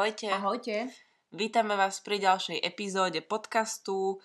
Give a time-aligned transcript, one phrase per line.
[0.00, 0.32] Ahojte.
[0.32, 0.76] Ahojte.
[1.28, 4.16] Vítame vás pri ďalšej epizóde podcastu,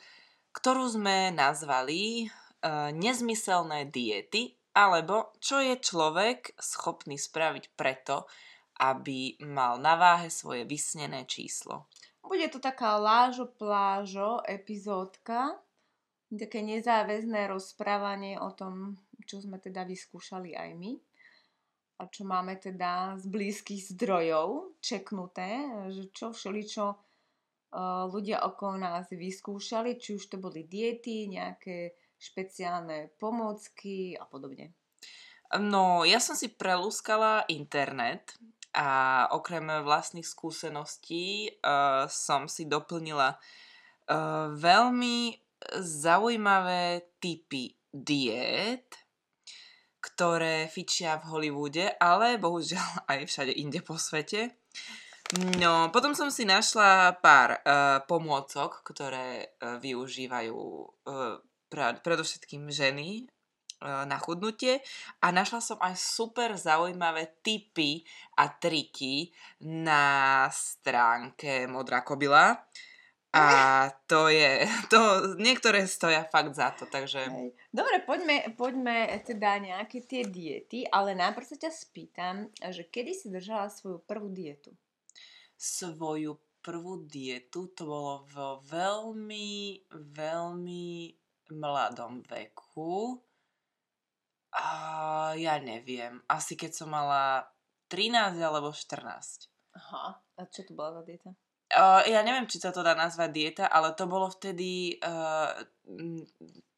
[0.55, 8.23] ktorú sme nazvali uh, Nezmyselné diety, alebo čo je človek schopný spraviť preto,
[8.79, 11.91] aby mal na váhe svoje vysnené číslo.
[12.23, 15.59] Bude to taká lážo plážo epizódka,
[16.31, 18.95] také nezáväzné rozprávanie o tom,
[19.27, 20.95] čo sme teda vyskúšali aj my
[22.03, 25.63] čo máme teda z blízkych zdrojov čeknuté,
[25.95, 33.15] že čo všeličo uh, ľudia okolo nás vyskúšali, či už to boli diety, nejaké špeciálne
[33.15, 34.75] pomôcky a podobne.
[35.55, 38.35] No, ja som si prelúskala internet
[38.75, 45.39] a okrem vlastných skúseností uh, som si doplnila uh, veľmi
[45.79, 49.04] zaujímavé typy diét,
[50.05, 54.61] ktoré fičia v Hollywoode, ale bohužiaľ aj všade inde po svete.
[55.57, 63.25] No, potom som si našla pár uh, pomôcok, ktoré uh, využívajú uh, pra, predovšetkým ženy
[63.81, 64.85] uh, na chudnutie
[65.25, 68.05] a našla som aj super zaujímavé tipy
[68.37, 69.33] a triky
[69.65, 72.53] na stránke Modrá kobila.
[73.35, 77.27] A to je, to, niektoré stoja fakt za to, takže...
[77.67, 83.27] Dobre, poďme, poďme teda nejaké tie diety, ale najprv sa ťa spýtam, že kedy si
[83.27, 84.71] držala svoju prvú dietu?
[85.59, 90.87] Svoju prvú dietu, to bolo vo veľmi, veľmi
[91.51, 93.19] mladom veku.
[94.55, 94.65] A
[95.35, 97.43] ja neviem, asi keď som mala
[97.91, 99.51] 13 alebo 14.
[99.75, 101.35] Aha, a čo to bola za dieta?
[101.73, 105.01] Uh, ja neviem, či sa to dá nazvať dieta, ale to bolo vtedy...
[105.01, 105.49] Uh,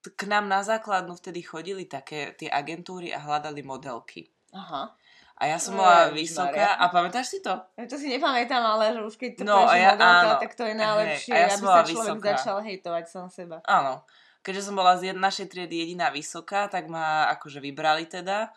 [0.08, 4.32] k nám na základnú vtedy chodili také tie agentúry a hľadali modelky.
[4.56, 4.96] Aha.
[5.38, 6.80] A ja som bola Jež, vysoká.
[6.82, 7.54] A pamätáš si to?
[7.78, 10.34] Ja to si nepamätám, ale že už keď to no, ja, modelka, áno.
[10.42, 12.30] tak to je najlepšie, Hej, ja aby sa človek vysoká.
[12.34, 13.58] začal hejtovať sám seba.
[13.70, 14.02] Áno.
[14.42, 18.50] Keďže som bola z našej triedy jediná vysoká, tak ma akože vybrali teda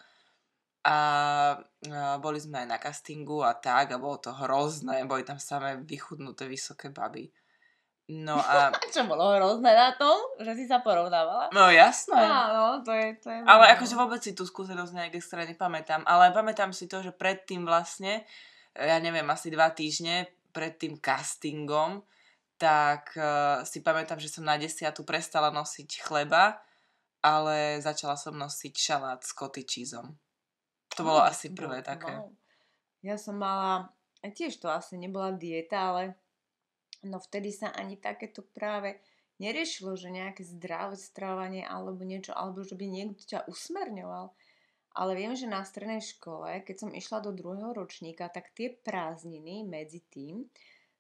[0.81, 0.97] a,
[2.21, 6.49] boli sme aj na castingu a tak a bolo to hrozné, boli tam samé vychudnuté
[6.49, 7.29] vysoké baby.
[8.11, 8.75] No a...
[8.95, 10.19] Čo bolo hrozné na tom?
[10.43, 11.55] Že si sa porovnávala?
[11.55, 12.19] No jasné.
[12.19, 13.15] Áno, to je...
[13.23, 16.03] To je ale akože vôbec si tú skúsenosť nejak extra nepamätám.
[16.03, 18.27] Ale pamätám si to, že predtým vlastne,
[18.75, 22.03] ja neviem, asi dva týždne pred tým castingom,
[22.59, 26.59] tak uh, si pamätám, že som na desiatu prestala nosiť chleba,
[27.23, 30.19] ale začala som nosiť šalát s koty cheeseom.
[31.01, 32.21] To bolo asi prvé také.
[33.01, 33.89] Ja som mala,
[34.21, 36.03] tiež to asi nebola dieta, ale
[37.09, 39.01] no vtedy sa ani takéto práve
[39.41, 44.37] neriešilo, že nejaké zdravé stravovanie alebo niečo, alebo že by niekto ťa usmerňoval.
[44.91, 49.65] Ale viem, že na strednej škole, keď som išla do druhého ročníka, tak tie prázdniny
[49.65, 50.45] medzi tým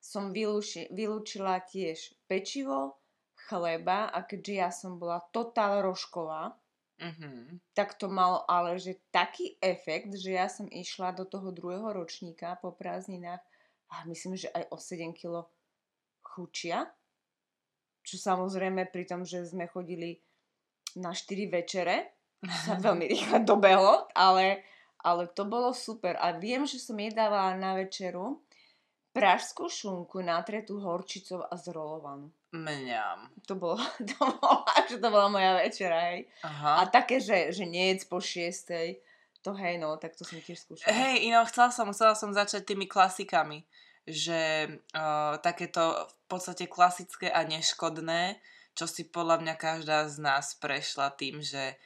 [0.00, 2.96] som vylúči, vylúčila tiež pečivo,
[3.36, 6.56] chleba a keďže ja som bola totál rožková,
[7.00, 7.64] Mm-hmm.
[7.72, 12.60] Tak to malo ale že taký efekt, že ja som išla do toho druhého ročníka
[12.60, 13.40] po prázdninách
[13.88, 15.48] a myslím, že aj o 7 kg
[16.20, 16.92] chučia.
[18.04, 20.20] Čo samozrejme pri tom, že sme chodili
[21.00, 24.64] na 4 večere, sa veľmi rýchlo dobehlo, ale,
[25.00, 26.20] ale to bolo super.
[26.20, 28.44] A viem, že som jedávala na večeru
[29.16, 32.30] pražskú šunku natretú horčicou a zrolovanú.
[32.50, 33.30] Mňam.
[33.46, 33.78] To bolo,
[34.10, 36.26] to bolo, že to bola moja večera, hej.
[36.42, 36.82] Aha.
[36.82, 38.98] A také, že, že niec po šiestej,
[39.40, 40.90] to hej, no, tak to som tiež skúšala.
[40.92, 43.64] Hej, ino, chcela som, chcela som začať tými klasikami,
[44.04, 48.36] že uh, takéto v podstate klasické a neškodné,
[48.74, 51.78] čo si podľa mňa každá z nás prešla tým, že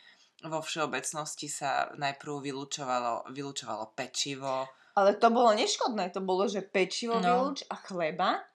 [0.45, 7.19] vo všeobecnosti sa najprv vylúčovalo, vylúčovalo pečivo, ale to bolo neškodné, to bolo, že pečivo
[7.19, 7.27] no.
[7.27, 8.47] vylúč a chleba,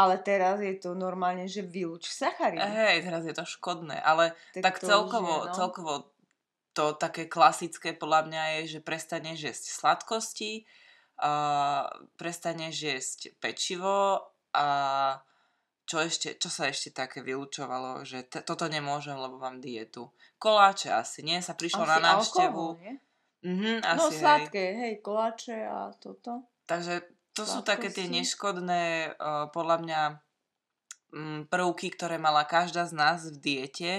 [0.00, 2.64] ale teraz je to normálne, že vylúč sacharidy.
[2.64, 5.54] Hej, teraz je to škodné, ale tak, tak celkovo, je, no.
[5.54, 5.92] celkovo
[6.72, 10.64] to také klasické podľa mňa je, že prestane jesť sladkosti,
[11.20, 11.84] uh,
[12.16, 14.24] prestane jesť pečivo
[14.56, 14.66] a
[15.84, 20.14] čo, ešte, čo sa ešte také vylúčovalo, že t- toto nemôžem, lebo mám dietu.
[20.38, 21.42] Koláče asi, nie?
[21.42, 22.64] Sa prišlo asi na návštevu.
[22.78, 22.94] Alkohol, nie?
[23.42, 24.78] Mm-hmm, asi, no sladké, hej.
[24.78, 26.46] hej, koláče a toto.
[26.70, 30.00] Takže to sú také tie neškodné, uh, podľa mňa,
[31.16, 33.90] um, prvky, ktoré mala každá z nás v diete,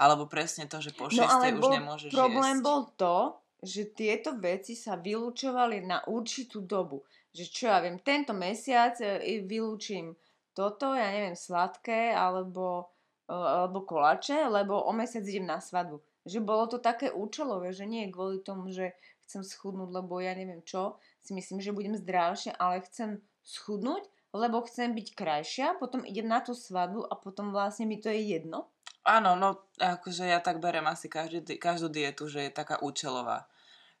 [0.00, 2.66] alebo presne to, že po 6 no, už bol, nemôžeš problém jesť.
[2.66, 3.16] bol to,
[3.60, 7.04] že tieto veci sa vylúčovali na určitú dobu.
[7.36, 10.16] Že čo ja viem, tento mesiac e, vylúčim
[10.56, 12.92] toto, ja neviem, sladké alebo,
[13.28, 17.86] e, alebo kolače, lebo o mesiac idem na svadbu že bolo to také účelové, že
[17.86, 22.54] nie kvôli tomu, že chcem schudnúť, lebo ja neviem čo, si myslím, že budem zdravšie,
[22.54, 27.90] ale chcem schudnúť, lebo chcem byť krajšia, potom idem na tú svadbu a potom vlastne
[27.90, 28.70] mi to je jedno.
[29.06, 33.46] Áno, no akože ja tak berem asi každý, každú dietu, že je taká účelová.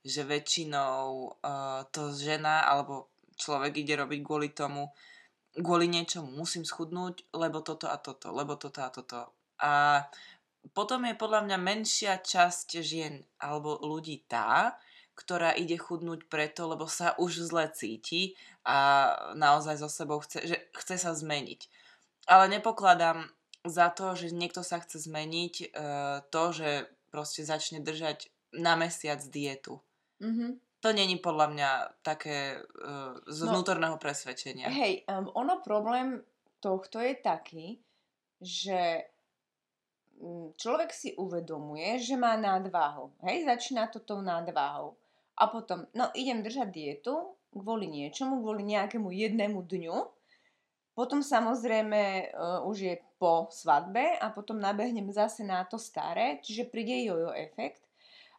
[0.02, 4.90] Že väčšinou uh, to žena alebo človek ide robiť kvôli tomu,
[5.54, 9.30] kvôli niečomu musím schudnúť, lebo toto a toto, lebo toto a toto.
[9.62, 10.02] A
[10.74, 14.74] potom je podľa mňa menšia časť žien alebo ľudí tá,
[15.16, 18.36] ktorá ide chudnúť preto, lebo sa už zle cíti
[18.68, 21.60] a naozaj so sebou chce, že chce sa zmeniť.
[22.28, 23.32] Ale nepokladám
[23.64, 25.66] za to, že niekto sa chce zmeniť, e,
[26.28, 26.70] to, že
[27.10, 29.80] proste začne držať na mesiac dietu.
[30.20, 30.50] Mm-hmm.
[30.84, 31.70] To není podľa mňa
[32.04, 32.88] také e,
[33.26, 34.68] z no, vnútorného presvedčenia.
[34.70, 36.20] Hej, um, ono problém
[36.60, 37.66] tohto je taký,
[38.38, 39.08] že
[40.20, 43.16] mm, človek si uvedomuje, že má nadváhu.
[43.24, 44.94] Hej, začína to tou nadváhou.
[45.36, 50.16] A potom, no idem držať dietu kvôli niečomu, kvôli nejakému jednému dňu
[50.96, 56.72] potom samozrejme uh, už je po svadbe a potom nabehnem zase na to staré, čiže
[56.72, 57.84] príde jojo efekt.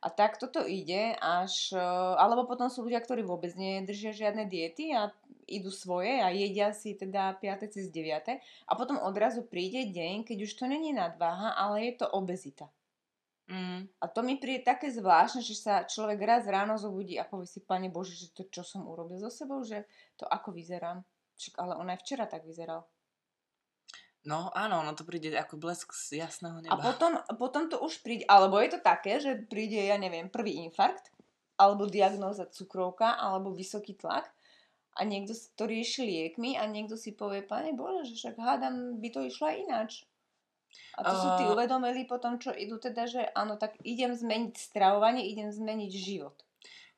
[0.01, 4.89] A tak toto ide až, uh, alebo potom sú ľudia, ktorí vôbec nedržia žiadne diety
[4.89, 5.13] a
[5.45, 7.69] idú svoje a jedia si teda 5.
[7.77, 8.41] cez 9.
[8.41, 12.73] A potom odrazu príde deň, keď už to není nadváha, ale je to obezita.
[13.47, 13.87] Mm.
[14.03, 17.63] A to mi príde také zvláštne, že sa človek raz ráno zobudí a povie si,
[17.63, 19.87] Pane Bože, že to čo som urobil so sebou, že
[20.19, 21.07] to ako vyzerám.
[21.39, 22.83] Však ale on aj včera tak vyzeral.
[24.27, 26.75] No áno, ono to príde ako blesk z jasného neba.
[26.75, 30.59] A potom, potom to už príde, alebo je to také, že príde, ja neviem, prvý
[30.67, 31.15] infarkt,
[31.55, 34.27] alebo diagnóza cukrovka, alebo vysoký tlak
[34.97, 39.09] a niekto to rieši liekmi a niekto si povie, pane Bože, že však hádam, by
[39.13, 39.91] to išlo aj ináč.
[40.97, 45.29] A to sú tí uvedomili potom, čo idú teda, že áno, tak idem zmeniť stravovanie,
[45.29, 46.41] idem zmeniť život.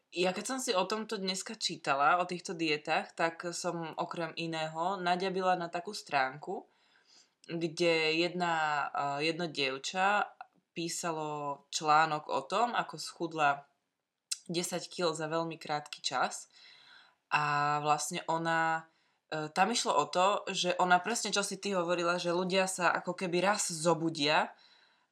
[0.10, 4.98] Ja keď som si o tomto dneska čítala, o týchto dietách, tak som okrem iného
[4.98, 6.66] naďabila na takú stránku,
[7.46, 8.90] kde jedna,
[9.22, 10.26] jedno dievča
[10.74, 13.68] písalo článok o tom, ako schudla
[14.50, 16.50] 10 kg za veľmi krátky čas
[17.30, 18.90] a vlastne ona
[19.30, 23.14] tam išlo o to, že ona presne čo si ty hovorila, že ľudia sa ako
[23.14, 24.50] keby raz zobudia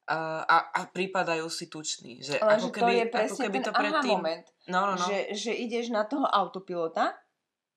[0.07, 2.23] a, a prípadajú si tuční.
[2.23, 4.17] Že Ale ako že keby, to je presne ako keby ten to predtým...
[4.17, 4.45] moment.
[4.71, 5.05] No, no, no.
[5.05, 7.13] Že, že ideš na toho autopilota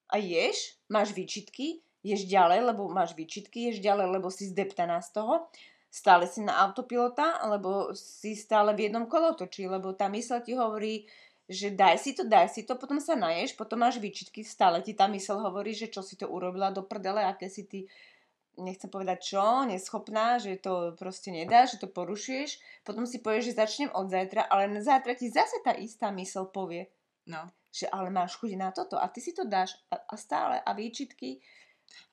[0.09, 5.21] a ješ, máš výčitky, ješ ďalej, lebo máš výčitky, ješ ďalej, lebo si zdeptaná z
[5.21, 5.51] toho,
[5.91, 11.11] stále si na autopilota, alebo si stále v jednom kolotočí, lebo tá mysl ti hovorí,
[11.51, 14.95] že daj si to, daj si to, potom sa naješ, potom máš výčitky, stále ti
[14.95, 17.91] tá mysl hovorí, že čo si to urobila do prdele, aké si ty
[18.55, 23.59] nechcem povedať čo, neschopná, že to proste nedá, že to porušuješ, potom si povieš, že
[23.59, 26.87] začnem od zajtra, ale na zajtra ti zase tá istá mysl povie,
[27.27, 27.51] no.
[27.75, 30.71] že ale máš chuť na toto a ty si to dáš a, a stále a
[30.71, 31.43] výčitky.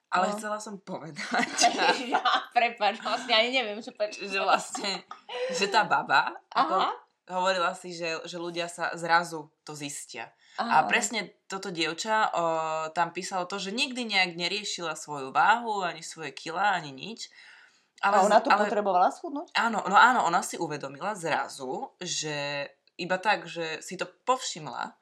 [0.07, 0.39] Ale no.
[0.39, 1.67] chcela som povedať.
[2.15, 2.23] ja,
[2.55, 4.25] prepáč, vlastne ani neviem, čo prečo.
[4.25, 5.03] Že vlastne,
[5.51, 10.31] že tá baba, ako hovorila si, že, že ľudia sa zrazu to zistia.
[10.57, 10.81] Aha.
[10.81, 12.43] A presne toto dievča o,
[12.95, 17.29] tam písalo to, že nikdy nejak neriešila svoju váhu, ani svoje kila, ani nič.
[18.01, 19.53] Ale, a ona to ale, potrebovala schudnúť?
[19.53, 24.97] Áno, no áno, ona si uvedomila zrazu, že iba tak, že si to povšimla,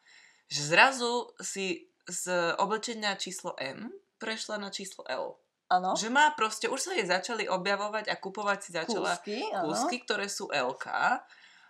[0.51, 5.39] že zrazu si z oblečenia číslo M prešla na číslo L.
[5.65, 5.97] Ano.
[5.97, 10.29] Že má proste, už sa jej začali objavovať a kupovať si začala kúsky, kúsky ktoré
[10.29, 10.85] sú LK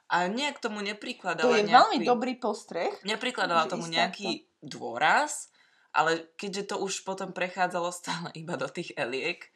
[0.05, 2.93] a nejak tomu neprikladala To je nejaký, veľmi dobrý postreh.
[3.01, 4.77] Neprikladala tomu nejaký to.
[4.77, 5.49] dôraz,
[5.89, 9.49] ale keďže to už potom prechádzalo stále iba do tých eliek,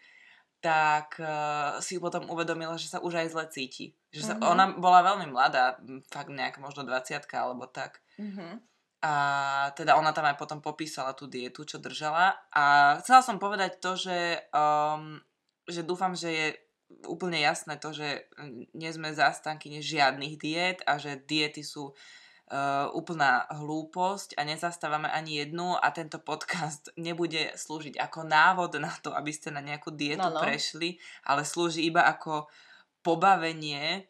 [0.60, 3.96] tak uh, si potom uvedomila, že sa už aj zle cíti.
[4.12, 4.51] Že sa, uh-huh.
[4.58, 5.79] Ona bola veľmi mladá,
[6.12, 8.03] fakt nejak možno 20 alebo tak.
[8.20, 8.60] Uh-huh.
[9.00, 9.13] A
[9.79, 12.36] teda ona tam aj potom popísala tú dietu, čo držala.
[12.51, 15.24] A chcela som povedať to, že, um,
[15.63, 16.48] že dúfam, že je
[17.05, 18.27] úplne jasné to, že
[18.74, 25.46] nie sme zástanky žiadnych diet a že diety sú uh, úplná hlúposť a nezastávame ani
[25.46, 30.25] jednu a tento podcast nebude slúžiť ako návod na to, aby ste na nejakú dietu
[30.25, 30.41] no, no.
[30.41, 32.50] prešli, ale slúži iba ako
[33.05, 34.10] pobavenie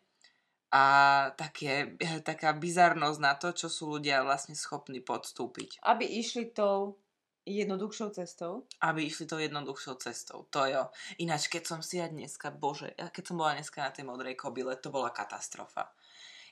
[0.69, 0.86] a
[1.33, 5.81] také, taká bizarnosť na to, čo sú ľudia vlastne schopní podstúpiť.
[5.81, 7.01] Aby išli tou
[7.46, 8.67] jednoduchšou cestou?
[8.84, 10.89] Aby išli tou jednoduchšou cestou, to jo.
[11.19, 14.75] Ináč, keď som si ja dneska, bože, keď som bola dneska na tej modrej kobile,
[14.79, 15.91] to bola katastrofa.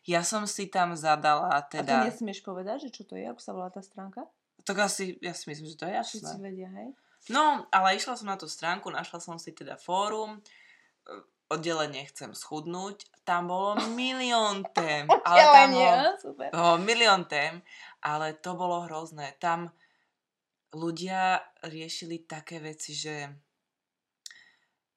[0.07, 2.07] Ja som si tam zadala teda...
[2.07, 4.23] A ty nesmieš povedať, že čo to je, ako sa volá tá stránka?
[4.63, 6.19] Tak asi, ja si myslím, že to je jasné.
[6.23, 6.95] Všetci vedia, hej?
[7.27, 10.39] No, ale išla som na tú stránku, našla som si teda fórum,
[11.47, 15.07] oddelenie chcem schudnúť, tam bolo milión tém.
[15.27, 16.49] ale tam bolo, super.
[16.55, 17.63] Oh, milión tém,
[18.03, 19.35] ale to bolo hrozné.
[19.39, 19.71] Tam
[20.73, 23.31] ľudia riešili také veci, že,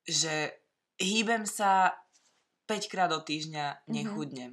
[0.04, 0.50] že
[0.98, 1.94] hýbem sa
[2.66, 3.90] 5 krát do týždňa, Mhm.
[3.90, 4.52] nechudnem.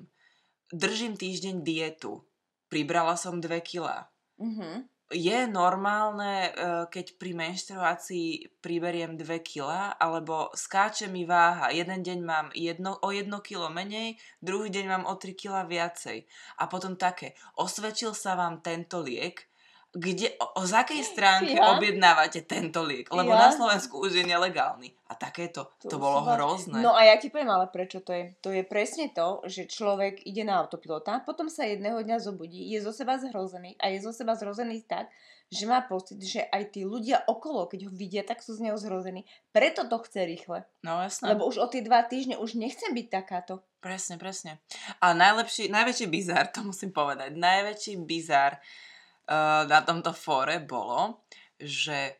[0.73, 2.27] Držím týždeň dietu.
[2.67, 4.11] Pribrala som 2 kila.
[4.37, 4.89] Mhm.
[5.07, 11.71] Je normálne, eh, keď pri menštruácii priberiem 2 kila, alebo skáče mi váha.
[11.71, 16.27] Jeden deň mám jedno, o 1 kilo menej, druhý deň mám o 3 kila viacej.
[16.59, 19.47] A potom také, osvedčil sa vám tento liek,
[19.95, 21.79] kde, o, o z akej stránke Ja?
[21.79, 23.07] objednávate tento liek?
[23.07, 23.47] Lebo Ja?
[23.47, 24.93] na Slovensku už je nelegálny.
[25.07, 26.83] A takéto, to, To bolo hrozné.
[26.83, 28.35] No a ja ti poviem ale prečo to je.
[28.43, 32.83] To je presne to, že človek ide na autopilota, potom sa jedného dňa zobudí, je
[32.83, 35.07] zo seba zhrozený a je zo seba zhrozený tak,
[35.47, 38.75] že má pocit, že aj tí ľudia okolo, keď ho vidia, tak sú z neho
[38.75, 39.23] zhrození.
[39.55, 40.67] Preto to chce rýchle.
[40.83, 41.31] No jasné.
[41.31, 43.63] Lebo už o tie dva týždne už nechcem byť takáto.
[43.79, 44.59] Presne, presne.
[44.99, 48.59] A najlepší, najväčší bizar, to musím povedať, najväčší bizar
[49.27, 51.27] na tomto fóre bolo,
[51.59, 52.15] že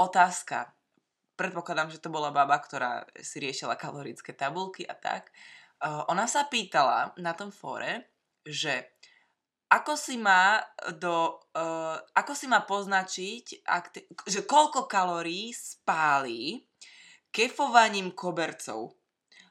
[0.00, 0.72] otázka,
[1.38, 5.30] predpokladám, že to bola baba, ktorá si riešila kalorické tabulky a tak,
[5.86, 8.10] uh, ona sa pýtala na tom fóre,
[8.42, 8.98] že
[9.70, 10.58] ako si má
[10.98, 16.66] do, uh, ako si má poznačiť, ak te, že koľko kalórií spálí
[17.30, 18.97] kefovaním kobercov.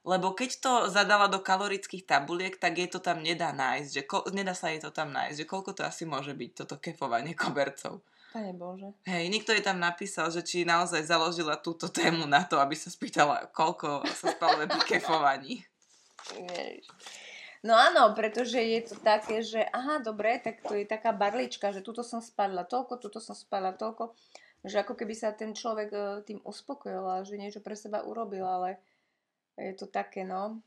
[0.08, 4.24] Lebo keď to zadala do kalorických tabuliek, tak jej to tam nedá nájsť, že ko-
[4.32, 8.00] nedá sa jej to tam nájsť, že koľko to asi môže byť, toto kefovanie kobercov.
[8.32, 8.96] Pane Bože.
[9.04, 12.88] Hej, niekto jej tam napísal, že či naozaj založila túto tému na to, aby sa
[12.88, 15.68] spýtala, koľko sa spaluje pri kefovaní.
[16.32, 16.88] Ježiš.
[17.66, 21.82] No áno, pretože je to také, že aha, dobre, tak to je taká barlička, že
[21.82, 24.14] tuto som spadla toľko, tuto som spadla toľko,
[24.62, 28.46] že ako keby sa ten človek e, tým uspokojil a že niečo pre seba urobil,
[28.46, 28.78] ale
[29.58, 30.62] je to také, no.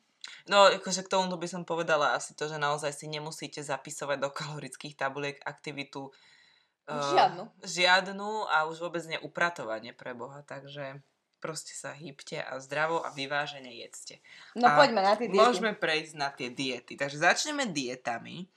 [0.50, 4.28] No, akože k tomu by som povedala asi to, že naozaj si nemusíte zapisovať do
[4.30, 6.12] kalorických tabuliek aktivitu
[6.90, 7.44] Žiadnu.
[7.62, 10.99] žiadnu a už vôbec neupratovanie pre Boha, takže
[11.40, 14.20] proste sa hýbte a zdravo a vyvážene jedzte.
[14.59, 15.40] No A poďme na tie diety.
[15.40, 16.99] Môžeme prejsť na tie diety.
[17.00, 18.50] Takže začneme dietami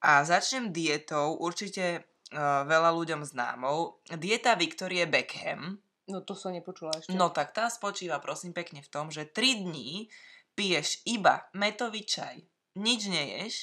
[0.00, 4.00] a začnem dietou určite uh, veľa ľuďom známou.
[4.16, 5.76] Dieta Victorie Beckham.
[6.10, 7.14] No to som nepočula ešte.
[7.14, 10.10] No tak tá spočíva prosím pekne v tom, že 3 dní
[10.52, 12.42] piješ iba metový čaj.
[12.74, 13.54] Nič neješ,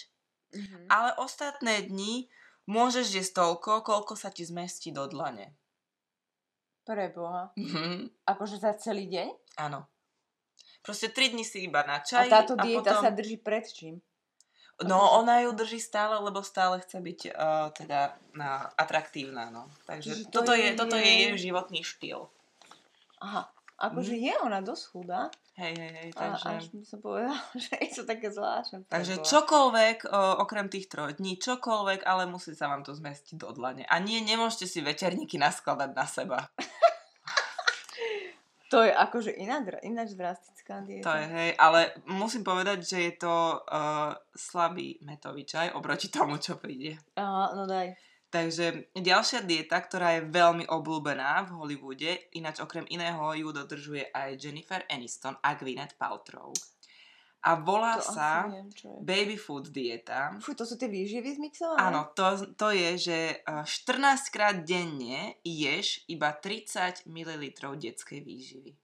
[0.49, 0.89] Mhm.
[0.89, 2.25] ale ostatné dni
[2.65, 5.53] môžeš jesť toľko, koľko sa ti zmestí do dlane.
[6.85, 7.53] Pre Boha.
[7.53, 8.25] Mhm.
[8.25, 9.29] Akože za celý deň?
[9.61, 9.85] Áno.
[10.81, 13.03] Proste 3 dní si iba na A čaj táto a dieta potom...
[13.03, 14.01] sa drží pred čím?
[14.87, 18.43] No, ona ju drží stále, lebo stále chce byť uh, teda uh,
[18.79, 19.67] atraktívna, no.
[19.83, 22.31] Takže Čiže to toto je, je toto je jej- životný štýl.
[23.19, 23.51] Aha.
[23.79, 24.23] Akože Mhm.
[24.23, 25.21] je ona dosť chudá.
[25.59, 26.47] Hej, hej, hej, A takže...
[26.55, 27.35] až by som povedala,
[27.67, 28.77] že je to také zvláštne.
[28.87, 33.51] Takže čokoľvek, uh, okrem tých troch dní, čokoľvek, ale musí sa vám to zmestiť do
[33.51, 33.83] dlane.
[33.83, 36.39] A nie, nemôžete si večerníky naskladať na seba.
[38.69, 41.09] To je akože iná, ináč drastická dieta.
[41.09, 46.37] To je, hej, ale musím povedať, že je to uh, slabý metový čaj oproti tomu,
[46.37, 47.01] čo príde.
[47.17, 47.97] Aha, no daj.
[48.29, 54.37] Takže ďalšia dieta, ktorá je veľmi obľúbená v Hollywoode, ináč okrem iného ju dodržuje aj
[54.37, 56.53] Jennifer Aniston a Gwyneth Paltrow.
[57.39, 58.67] A volá To sa neviem,
[58.99, 60.35] baby food dieta.
[60.43, 61.79] Fuj, to sú tie výživy zmixované?
[61.79, 67.43] Áno, to, to je, že eh, 14 krát denne ješ iba 30 ml
[67.79, 68.75] detskej výživy.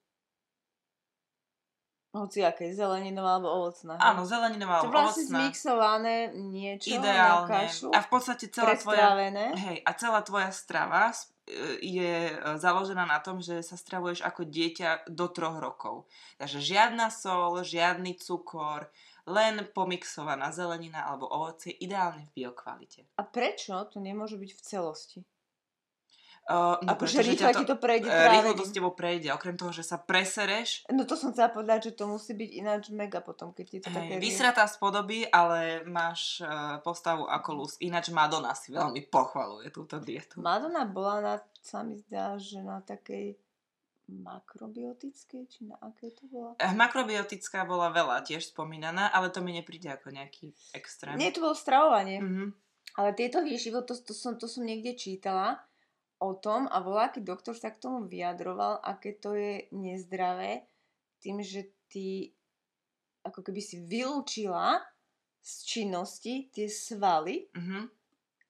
[2.16, 4.00] Hoci aké, zeleninová alebo ovocná.
[4.00, 5.40] Áno, zeleninová To alebo vlastne ovocná.
[5.52, 7.52] zmixované niečo na Ideálne.
[7.68, 7.92] kašu.
[7.92, 9.20] A v podstate celá tvoja...
[9.52, 11.35] Hej, a celá tvoja strava e,
[11.82, 16.10] je e, založená na tom, že sa stravuješ ako dieťa do troch rokov.
[16.42, 18.90] Takže žiadna sol, žiadny cukor,
[19.30, 23.06] len pomixovaná zelenina alebo ovocie, ideálne v biokvalite.
[23.18, 25.20] A prečo to nemôže byť v celosti?
[26.46, 28.38] Uh, Akože rýchle ti to prejde e, práve.
[28.38, 31.90] Rýchlo to s tebou prejde, okrem toho, že sa presereš, No to som chcela povedať,
[31.90, 34.14] že to musí byť ináč mega potom, keď ti to také...
[34.14, 37.74] hej, vysratá z podoby, ale máš uh, postavu ako lus.
[37.82, 40.38] Ináč Madonna si veľmi pochvaluje túto dietu.
[40.38, 41.36] Madonna bola na,
[41.66, 43.42] sa mi zdá, že na takej
[44.06, 46.54] makrobiotickej, či na aké to bola?
[46.62, 51.18] Eh, Makrobiotická bola veľa tiež spomínaná, ale to mi nepríde ako nejaký extrém.
[51.18, 52.22] Nie, to bolo stravovanie.
[52.22, 52.46] Mhm.
[52.96, 55.60] Ale tieto výživo, to, to, som, to som niekde čítala
[56.26, 60.66] o tom a voľaký doktor sa k tomu vyjadroval, aké to je nezdravé
[61.20, 62.34] tým, že ty
[63.22, 64.78] ako keby si vylúčila
[65.42, 67.90] z činnosti tie svaly Mhm.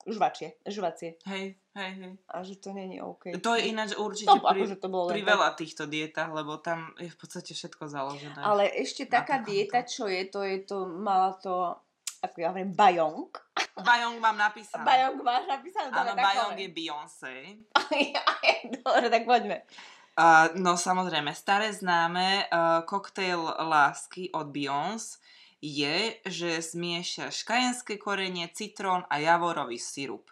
[0.06, 1.18] žvačie, žvacie.
[1.26, 2.12] Hej, hej, hej.
[2.30, 3.34] A že to není OK.
[3.42, 6.94] To je ináč určite to, pri, akože to bolo pri veľa týchto dietách, lebo tam
[6.96, 8.38] je v podstate všetko založené.
[8.38, 11.74] Ale ešte taká dieta, čo je, to je to, mala to
[12.22, 13.28] ako ja hovorím, bajong.
[13.76, 14.84] Bajong mám napísané.
[14.84, 15.90] Bajong máš napísané?
[15.92, 17.34] Áno, Bajong je Beyoncé.
[18.84, 19.66] Dobre, tak poďme.
[20.16, 25.20] Uh, no samozrejme, staré známe uh, koktail lásky od Beyoncé
[25.60, 30.28] je, že zmiešaš kajenské korenie, citrón a javorový sirup.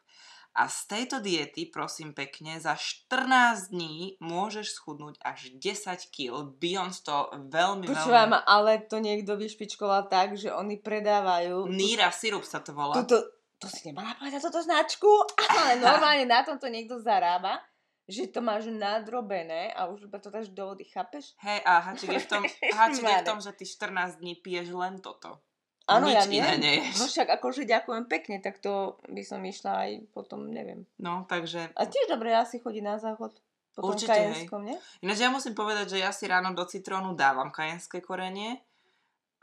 [0.55, 6.47] A z tejto diety, prosím pekne, za 14 dní môžeš schudnúť až 10 kg.
[6.63, 8.39] Beyoncé to veľmi, Počúvaj veľmi...
[8.47, 11.67] ale to niekto vyšpičkoval tak, že oni predávajú...
[11.67, 13.03] Níra sirup sa to volá.
[13.03, 15.11] Tuto, to si nemala povedať toto značku,
[15.59, 17.59] ale normálne na tomto niekto zarába,
[18.07, 21.35] že to máš nadrobené a už iba to dáš do vody, chápeš?
[21.41, 22.43] Hej, a háčik je v tom,
[22.79, 25.41] háčik je v tom, že ty 14 dní piješ len toto.
[25.85, 26.65] Áno, Nič ja iné viem.
[26.65, 26.97] neješ.
[26.97, 30.89] No však akože ďakujem pekne, tak to by som išla aj potom, neviem.
[30.97, 31.69] No, takže...
[31.77, 33.37] A tiež dobre asi chodí na záchod.
[33.77, 34.49] Po tom Určite, hej.
[34.49, 34.79] kajenskom, nie?
[35.03, 38.63] Ináč ja musím povedať, že ja si ráno do citrónu dávam kajenské korenie.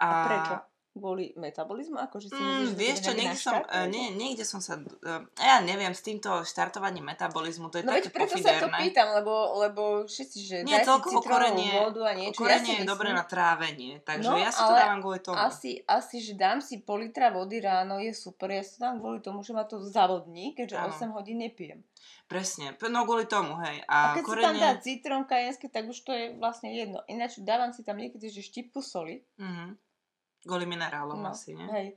[0.01, 0.55] A, prečo?
[0.91, 1.95] Kvôli metabolizmu?
[1.95, 3.79] Akože si Mm, vieš čo, niekde som, naštartovať?
[3.79, 7.95] uh, nie, niekde som sa, uh, ja neviem, s týmto štartovaním metabolizmu, to je No
[7.95, 12.11] také preto sa to pýtam, lebo, lebo všetci, že Nie, daj si korenie- vodu a
[12.11, 12.35] niečo.
[12.35, 15.39] Korenie ja je myslím, dobré na trávenie, takže No, ja si to dávam kvôli tomu.
[15.39, 18.51] Asi, asi, že dám si pol litra vody ráno je super.
[18.51, 20.91] Ja si to dám kvôli tomu, že ma to zavodní, keďže Áno.
[20.91, 21.87] 8 hodín nepijem.
[22.27, 23.79] Presne, no kvôli tomu, hej.
[23.87, 24.83] A A, keď si tam dá korenie...
[24.83, 26.99] citrón kajenské, tak už to je vlastne jedno.
[27.05, 29.23] Ináč dávam si tam niekedy, že štipku soli.
[29.39, 29.79] Mhm.
[30.41, 31.67] Kvôli minerálom No, asi, nie?
[31.69, 31.87] hej.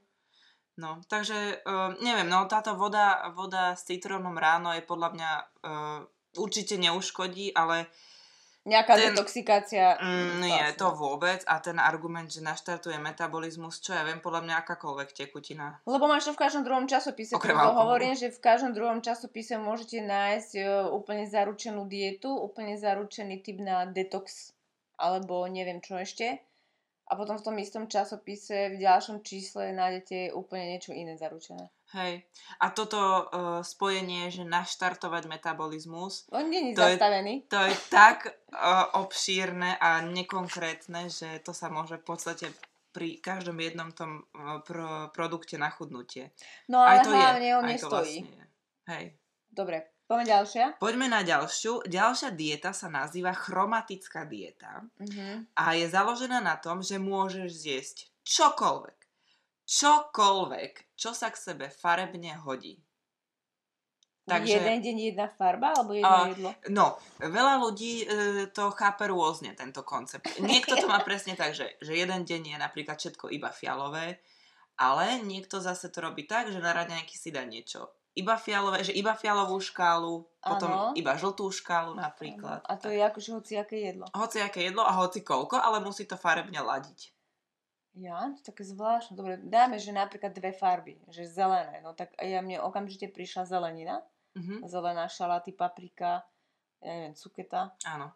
[0.75, 5.31] No, takže uh, neviem, no táto voda, voda s citrónom ráno je podľa mňa
[5.63, 6.01] uh,
[6.35, 7.87] určite neuškodí, ale
[8.65, 10.01] Nejaká Ten- detoxikácia.
[10.01, 11.45] mm, nie, asi to vôbec.
[11.45, 15.85] A ten argument, že naštartuje metabolizmus, čo ja viem, podľa mňa akákoľvek tekutina.
[15.85, 17.37] Lebo máš to v každom druhom časopise.
[17.37, 17.77] Okrem alkoholu.
[17.85, 20.65] hovorím, že v každom druhom časopise môžete nájsť e,
[20.97, 24.57] úplne zaručenú dietu, úplne zaručený typ na detox,
[24.97, 26.41] alebo neviem čo ešte.
[27.05, 31.69] A potom v tom istom časopise v ďalšom čísle nájdete úplne niečo iné zaručené.
[31.93, 32.25] Hej.
[32.59, 33.23] A toto uh,
[33.61, 37.35] spojenie, že naštartovať metabolizmus, On nie je To je- zastavený.
[37.47, 38.19] to je tak
[38.51, 42.47] uh, obšírne a nekonkrétne, že to sa môže v podstate
[42.91, 46.33] pri každom jednom tom uh, pro, produkte na chudnutie.
[46.67, 47.55] No ale aj to hlavne je.
[47.55, 48.17] on aj to nestojí.
[48.19, 48.45] vlastne je.
[48.89, 49.05] Hej.
[49.55, 49.77] Dobre,
[50.15, 50.65] poďme ďalšia.
[50.79, 51.83] Poďme na ďalšiu.
[51.85, 55.51] Ďalšia dieta sa nazýva chromatická dieta Mhm.
[55.53, 58.99] a je založená na tom, že môžeš zjesť čokoľvek.
[59.65, 62.79] Čokoľvek, čo sa k sebe farebne hodí.
[64.25, 66.51] Takže- Jeden deň jedna farba, alebo jedno A- jedlo?
[66.71, 66.87] No,
[67.19, 68.07] veľa ľudí e,
[68.49, 70.25] to chápe rôzne, tento koncept.
[70.41, 74.17] Niekto to má presne tak, že, že jeden deň je napríklad všetko iba fialové,
[74.77, 78.95] ale niekto zase to robí tak, že na raňajky si dá niečo iba fialové, že
[78.95, 80.87] iba fialovú škálu, potom Áno.
[80.95, 82.63] iba žltú škálu napríklad.
[82.67, 84.07] A to je akože hociaké jedlo.
[84.15, 87.11] Hoci aké jedlo a hoci koľko, ale musí to farebne ladiť.
[87.95, 89.15] Ja, to je také zvláštne.
[89.15, 91.79] Dobre, dáme, že napríklad dve farby, že zelené.
[91.79, 94.03] No tak ja mne okamžite prišla zelenina.
[94.35, 96.27] Mhm, Zelená šalaty, paprika,
[96.83, 97.71] ja neviem, cuketa.
[97.87, 98.11] áno.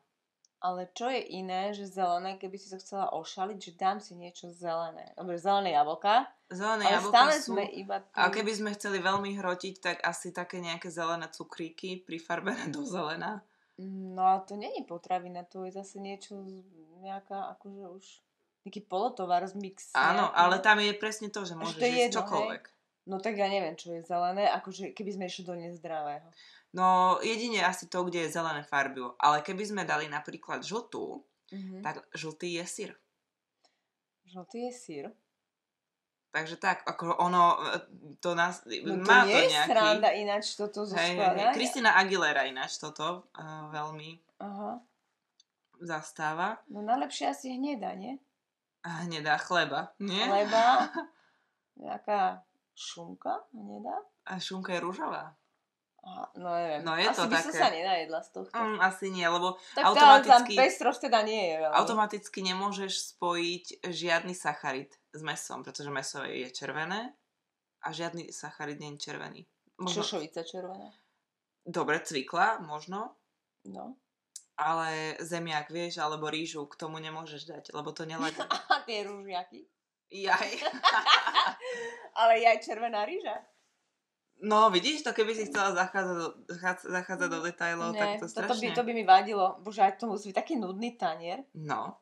[0.58, 4.50] Ale čo je iné, že zelené, keby si to chcela ošaliť, že dám si niečo
[4.50, 5.14] zelené.
[5.14, 7.52] Dobre, zelené jablka, Zelené ale jablka stále sú...
[7.52, 8.08] sme iba tu.
[8.16, 13.44] A keby sme chceli veľmi hrotiť, tak asi také nejaké zelené cukríky prifarbené do zelená.
[13.78, 16.40] No ale to není potravina, to je zase niečo,
[17.04, 18.04] nejaká akože už
[18.66, 19.92] nejaký polotovar z mix.
[19.94, 20.40] Áno, nejaký.
[20.40, 22.62] ale tam je presne to, že Že môžeš to je jedno, čokoľvek.
[23.08, 26.28] No tak ja neviem, čo je zelené, akože keby sme išli do nezdravého.
[26.76, 29.16] No jedine asi to, kde je zelené farbivo.
[29.16, 31.80] Ale keby sme dali napríklad žltú, Mhm.
[31.80, 32.90] tak žltý je syr.
[34.28, 35.06] Žltý je sír.
[36.28, 37.78] Takže tak, ako ono, e,
[38.20, 39.70] to nás, No to má nie to je nejaký...
[39.72, 41.56] sranda ináč toto Hej, hej.
[41.56, 44.76] Kristina Aguilera ináč toto uh, veľmi Aha.
[45.80, 46.60] zastáva.
[46.68, 48.20] No najlepšie asi hneda, nie?
[48.84, 50.20] A hnedá chleba, nie?
[50.20, 50.92] Leba,
[51.82, 52.44] nejaká
[52.76, 53.96] šunka hnedá.
[54.28, 55.38] A šunka je rúžová.
[56.34, 56.80] No neviem.
[56.82, 57.58] No, je asi to by som také.
[57.58, 58.54] sa nenajedla z tohto.
[58.54, 61.74] Mm, asi nie, lebo tak automaticky- pestrosť teda nie je veľmi.
[61.74, 67.12] automaticky nemôžeš spojiť žiadny sacharid s mesom, pretože meso je červené
[67.82, 69.40] a žiadny sacharid nie je červený.
[69.76, 70.88] Možno, Šošovica červená.
[71.62, 73.12] dobre, cvikla, možno,
[73.68, 73.98] No.
[74.56, 78.38] ale zemiak, vieš, alebo rýžu k tomu nemôžeš dať, lebo to neladí.
[78.72, 79.66] A tie rúžiaky.
[80.08, 80.50] Jaj.
[82.20, 83.44] Ale aj červená rýža.
[84.38, 88.27] No, vidíš to, keby si chcela zachádzať do, zachá- zachádzať do detajlov, Nie, tak to
[88.31, 88.77] toto by, strašne.
[88.79, 89.59] to by mi vadilo.
[89.62, 91.42] Bože, aj to musí byť taký nudný tanier.
[91.59, 91.98] No,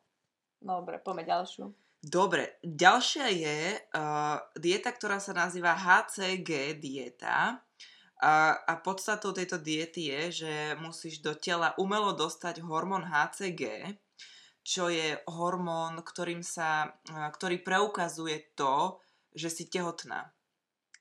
[0.57, 1.65] Dobre, poďme ďalšiu.
[2.01, 7.61] Dobre, ďalšia je uh, dieta, ktorá sa nazýva HCG dieta.
[8.17, 8.33] A,
[8.65, 13.93] a podstatou tejto diety je, že musíš do tela umelo dostať hormón HCG,
[14.65, 18.97] čo je hormón, ktorým sa, uh, ktorý preukazuje to,
[19.37, 20.33] že si tehotná.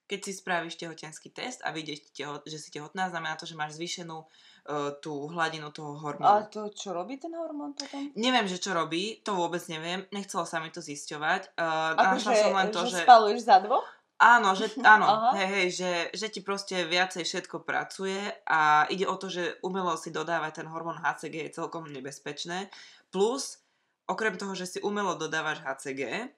[0.06, 2.14] Keď si spravíš tehotenský test a vidíš,
[2.46, 6.46] že si tehotná, znamená to, že máš zvýšenú uh, tú hladinu toho hormónu.
[6.46, 8.14] A to čo robí ten hormón potom?
[8.14, 10.06] Neviem, že čo robí, to vôbec neviem.
[10.14, 11.58] Nechcela sa mi to zisťovať.
[11.58, 13.02] Uh, Ako že, som len to, že...
[13.02, 13.86] že spaluješ za dvoch?
[14.16, 18.16] Áno, že, áno hej, hej, že, že ti proste viacej všetko pracuje
[18.48, 22.72] a ide o to, že umelo si dodávať ten hormón HCG je celkom nebezpečné.
[23.12, 23.60] Plus,
[24.08, 26.32] okrem toho, že si umelo dodávaš HCG,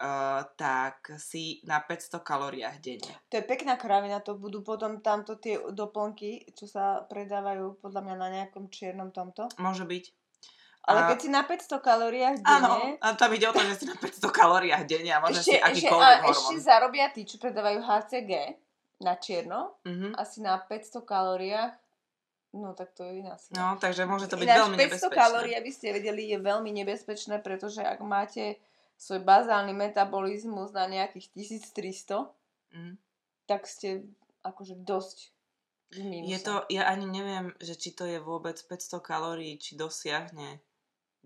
[0.00, 3.12] uh, tak si na 500 kalóriách denne.
[3.28, 8.16] To je pekná kravina, to budú potom tamto tie doplnky, čo sa predávajú podľa mňa
[8.16, 9.52] na nejakom čiernom tomto.
[9.60, 10.04] Môže byť.
[10.88, 11.08] Ale a...
[11.12, 12.56] keď si na 500 kalóriách denne...
[12.56, 15.60] Áno, a tam ide o to, že si na 500 kalóriách denne a môže si
[15.60, 16.32] akýkoľvek hormón.
[16.32, 18.32] Ešte zarobia tí, čo predávajú HCG
[19.04, 20.16] na čierno, mm-hmm.
[20.16, 21.72] asi na 500 kalóriách
[22.50, 25.14] No tak to je iná No, takže môže to byť Ináč veľmi 500 nebezpečné.
[25.14, 28.58] 500 kalórií, aby ste vedeli, je veľmi nebezpečné, pretože ak máte
[29.00, 32.28] svoj bazálny metabolizmus na nejakých 1300,
[32.76, 32.94] mm.
[33.48, 34.04] tak ste
[34.44, 35.32] akože dosť
[35.90, 40.62] v Je to, ja ani neviem, že či to je vôbec 500 kalórií, či dosiahne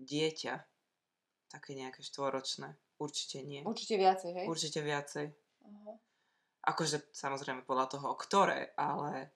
[0.01, 0.55] dieťa
[1.53, 2.73] také nejaké štvoročné.
[2.97, 3.61] Určite nie.
[3.61, 4.45] Určite viacej, hej?
[4.49, 5.25] Určite viacej.
[5.69, 5.95] Uh-huh.
[6.65, 9.34] Akože samozrejme podľa toho, ktoré, ale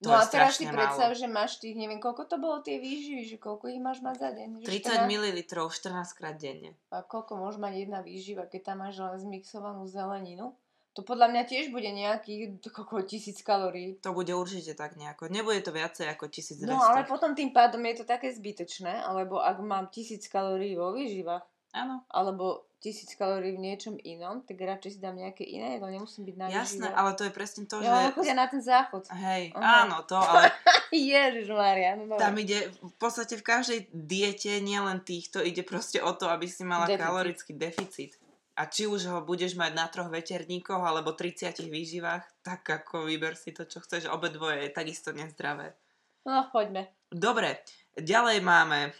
[0.00, 1.20] to no a teraz si predstav, málo.
[1.20, 4.30] že máš tých, neviem, koľko to bolo tie výživy, že koľko ich máš mať za
[4.32, 4.48] deň?
[4.64, 6.72] 30 ml 14 krát denne.
[6.88, 10.56] A koľko môže mať jedna výživa, keď tam máš len zmixovanú zeleninu?
[10.98, 14.00] To podľa mňa tiež bude nejakých koľko tisíc kalórií.
[14.02, 15.30] To bude určite tak nejako.
[15.30, 16.66] Nebude to viacej ako 1200.
[16.66, 20.90] No ale potom tým pádom je to také zbytočné, alebo ak mám tisíc kalórií vo
[20.96, 21.44] výživách,
[21.76, 22.02] Áno.
[22.10, 26.36] alebo tisíc kalórií v niečom inom, tak radšej si dám nejaké iné jedlo, nemusím byť
[26.40, 27.92] na Jasné, ale to je presne to, že...
[27.92, 29.04] Ja chodia na ten záchod.
[29.12, 29.84] Hej, uh-huh.
[29.84, 30.48] áno, to, ale...
[30.90, 32.00] Ježišmaria.
[32.00, 36.48] No tam ide, v podstate v každej diete, nielen týchto, ide proste o to, aby
[36.48, 37.04] si mala deficit.
[37.04, 38.12] kalorický deficit.
[38.56, 43.36] A či už ho budeš mať na troch veterníkoch alebo 30 výživách, tak ako vyber
[43.36, 44.08] si to, čo chceš.
[44.08, 45.76] Obedvoje je takisto nezdravé.
[46.24, 46.92] No, poďme.
[47.08, 47.64] Dobre,
[47.96, 48.92] ďalej máme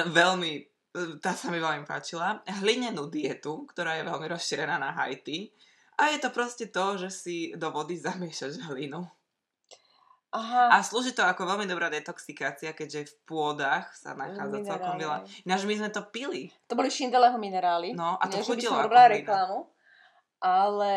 [0.00, 0.73] veľmi
[1.18, 5.50] tá sa mi veľmi páčila, hlinenú dietu, ktorá je veľmi rozšírená na Haiti.
[5.98, 9.02] A je to proste to, že si do vody zamiešaš hlinu.
[10.34, 10.74] Aha.
[10.74, 14.66] A slúži to ako veľmi dobrá detoxikácia, keďže v pôdach sa nachádza minerály.
[14.66, 15.18] celkom veľa.
[15.46, 16.50] Ináč my sme to pili.
[16.66, 17.94] To boli šindeleho minerály.
[17.94, 19.70] No a to chutilo ako reklamu.
[20.42, 20.94] Ale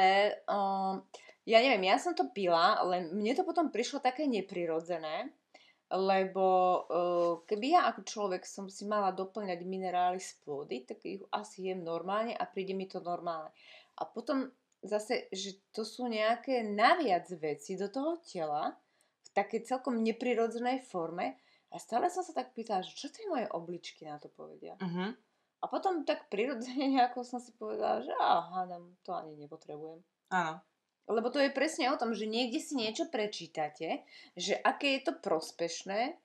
[0.49, 1.05] um,
[1.45, 5.29] ja neviem, ja som to pila, len mne to potom prišlo také neprirodzené
[5.87, 6.45] lebo
[6.87, 11.71] uh, keby ja ako človek som si mala doplňať minerály z pôdy, tak ich asi
[11.71, 13.47] jem normálne a príde mi to normálne.
[13.95, 14.51] A potom
[14.83, 18.75] zase, že to sú nejaké naviac veci do toho tela
[19.23, 21.39] v takej celkom neprirodzenej forme
[21.71, 24.75] a stále som sa tak pýtala, že čo tie moje obličky na to povedia.
[24.79, 25.15] Uh-huh.
[25.57, 28.67] A potom tak prirodzene nejako som si povedala, že aha,
[29.07, 30.03] to ani nepotrebujem.
[30.35, 30.59] Áno.
[31.07, 34.03] Lebo to je presne o tom, že niekde si niečo prečítate,
[34.35, 36.19] že aké je to prospešné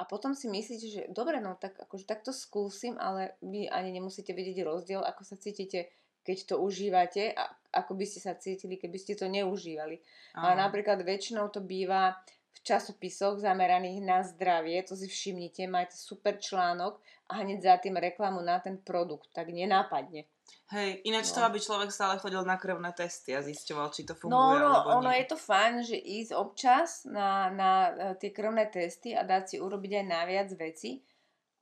[0.00, 4.32] a potom si myslíte, že dobre, no tak akože takto skúsim, ale vy ani nemusíte
[4.32, 5.92] vedieť rozdiel, ako sa cítite,
[6.24, 10.00] keď to užívate a ako by ste sa cítili, keby ste to neužívali.
[10.38, 10.56] Aha.
[10.56, 12.16] A napríklad väčšinou to býva
[12.50, 16.96] v časopisoch zameraných na zdravie, to si všimnite, máte super článok
[17.28, 20.24] a hneď za tým reklamu na ten produkt, tak nenápadne.
[20.70, 21.34] Hej, ináč no.
[21.34, 24.70] to, aby človek stále chodil na krvné testy a zisťoval, či to funguje no, no,
[24.70, 29.26] alebo ono je to fajn, že ísť občas na, na e, tie krvné testy a
[29.26, 31.02] dať si urobiť aj naviac veci.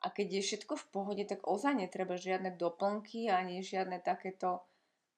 [0.05, 4.63] A keď je všetko v pohode, tak ozaj netreba žiadne doplnky ani žiadne takéto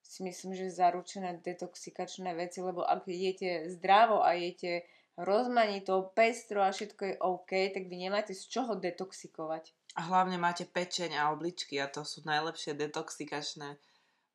[0.01, 4.83] si myslím, že zaručené detoxikačné veci, lebo ak jete zdravo a jete
[5.15, 9.71] rozmanito, pestro a všetko je OK, tak vy nemáte z čoho detoxikovať.
[9.99, 13.75] A hlavne máte pečeň a obličky a to sú najlepšie detoxikačné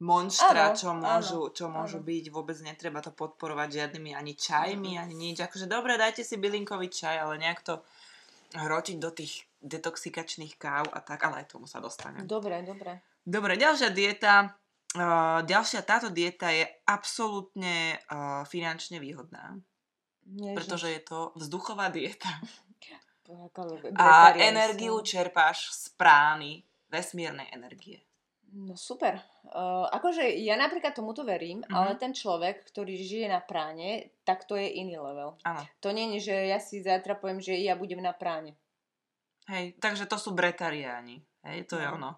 [0.05, 2.09] monštra, áno, čo môžu, áno, čo môžu áno.
[2.09, 2.25] byť.
[2.29, 5.41] Vôbec netreba to podporovať žiadnymi ani čajmi, ani nič.
[5.41, 7.81] Akože dobre, dajte si bylinkový čaj, ale nejak to
[8.53, 12.23] hrotiť do tých detoxikačných káv a tak, ale aj tomu sa dostane.
[12.29, 13.01] Dobre, dobre.
[13.25, 14.55] Dobre, ďalšia dieta.
[14.97, 19.57] Uh, ďalšia táto dieta je absolútne uh, finančne výhodná.
[20.27, 20.57] Ježiš.
[20.57, 22.29] Pretože je to vzduchová dieta.
[23.99, 28.07] A energiu čerpáš z prány vesmírnej energie.
[28.57, 29.19] No super.
[29.45, 31.77] Uh, akože ja napríklad tomuto verím, mm-hmm.
[31.77, 35.37] ale ten človek, ktorý žije na práne, tak to je iný level.
[35.45, 35.63] Áno.
[35.83, 38.57] To nie je, že ja si zajtra poviem, že ja budem na práne.
[39.51, 41.23] Hej, takže to sú bretariáni.
[41.47, 41.83] Hej, to no.
[41.83, 42.11] je ono.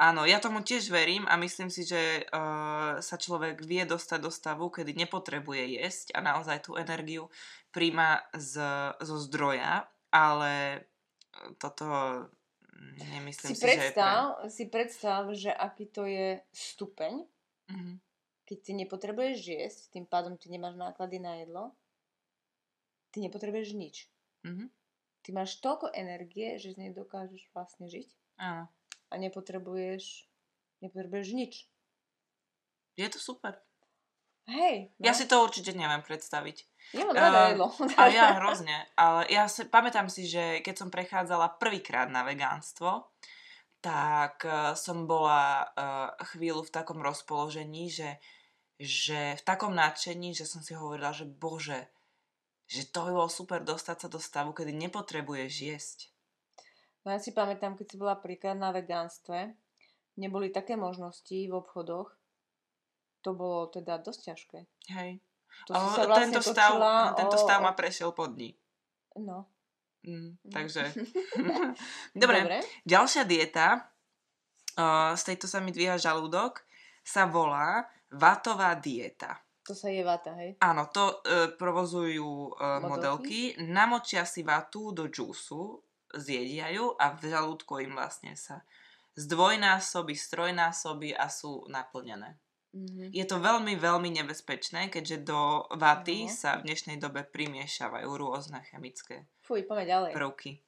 [0.00, 4.32] Áno, ja tomu tiež verím a myslím si, že uh, sa človek vie dostať do
[4.32, 7.28] stavu, kedy nepotrebuje jesť a naozaj tú energiu
[7.68, 8.64] príjma z,
[8.96, 10.80] zo zdroja ale e,
[11.58, 11.86] toto
[12.98, 14.50] nemyslím si, si predstav, že je pre...
[14.50, 17.26] Si predstav, že aký to je stupeň,
[17.70, 18.02] Mhm.
[18.50, 21.70] Keď ty nepotrebuješ jesť, tým pádom ty nemáš náklady na jedlo,
[23.14, 24.10] ty nepotrebuješ nič.
[24.42, 24.66] Mhm.
[25.22, 28.08] Ty máš toľko energie, že z nej dokážeš vlastne žiť
[28.40, 28.66] Áno.
[29.12, 30.26] a nepotrebuješ,
[30.82, 31.52] nepotrebuješ nič.
[32.98, 33.60] Je to super.
[34.50, 35.06] Hej, no.
[35.06, 36.66] Ja si to určite neviem predstaviť.
[36.90, 37.70] Nemám rada Eh, jedlo.
[37.94, 38.90] A ja hrozne.
[38.98, 43.14] Ale ja si, pamätám si, že keď som prechádzala prvýkrát na vegánstvo,
[43.78, 48.18] tak eh, som bola eh, chvíľu v takom rozpoložení, že,
[48.74, 51.86] že v takom nadšení, že som si hovorila, že bože,
[52.66, 55.98] že to by bolo super dostať sa do stavu, kedy nepotrebuješ jesť.
[57.06, 59.56] No ja si pamätám, keď si bola príklad na vegánstve,
[60.20, 62.19] neboli také možnosti v obchodoch,
[63.20, 64.58] to bolo teda dosť ťažké.
[64.90, 65.20] Hej.
[65.66, 68.54] To Ale sa vlastne tento, stav, točila tento o- stav o- ma prešiel po dní.
[69.16, 69.44] No.
[70.00, 70.50] Mm, Mm.
[70.50, 70.82] takže...
[72.16, 72.58] Dobre, Dobre.
[72.82, 73.92] ďalšia dieta,
[74.74, 76.64] uh, z tejto sa mi dvíha žalúdok,
[77.02, 79.36] sa volá vatová dieta.
[79.62, 80.56] To sa je vata, hej?
[80.58, 83.52] Áno, to uh, provozujú uh, Modelky?
[83.52, 83.68] modelky.
[83.68, 85.78] Namočia si vatu do džúsu,
[86.12, 88.64] zjedia ju a v žalúdku im vlastne sa
[89.14, 92.40] zdvojnásobí, strojnásobí a sú naplnené.
[92.70, 93.10] Mhm.
[93.10, 96.30] Je to veľmi, veľmi nebezpečné, keďže do vaty No.
[96.30, 100.14] sa v dnešnej dobe primiešavajú rôzne chemické Fuj, ďalej.
[100.14, 100.50] prvky.
[100.54, 100.58] E,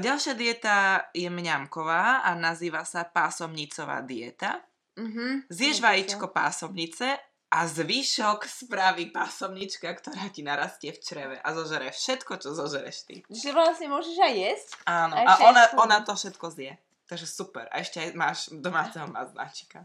[0.00, 0.76] Ďalšia dieta
[1.12, 4.64] je mňamková a nazýva sa pásomnicová dieta.
[4.96, 5.48] Mhm.
[5.48, 12.38] Zješ vajíčko pásomnice a zvyšok spraví pásomnička, ktorá ti narastie v čreve a zožere všetko,
[12.38, 13.14] čo zožereš ty.
[13.28, 14.68] Že vlastne môžeš aj jesť?
[14.86, 16.72] Áno, A a ona, aj ona to všetko zje.
[17.04, 17.66] Takže super.
[17.68, 19.84] A ešte aj máš domáceho maznáčika.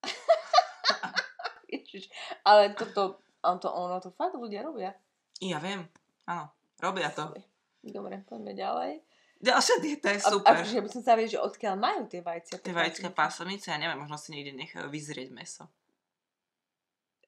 [1.90, 2.06] Ježiš.
[2.46, 4.94] Ale toto, to, ono to fakt ľudia robia.
[5.42, 5.90] Ja viem,
[6.30, 7.34] áno, robia to.
[7.82, 9.02] Dobre, poďme ďalej.
[9.40, 10.52] Ďalšia dieta je super.
[10.52, 12.60] A, že by som sa vedieť, že odkiaľ majú tie vajcia.
[12.60, 15.64] Tie vaječké pásomnice, ja neviem, možno si niekde nechajú vyzrieť meso.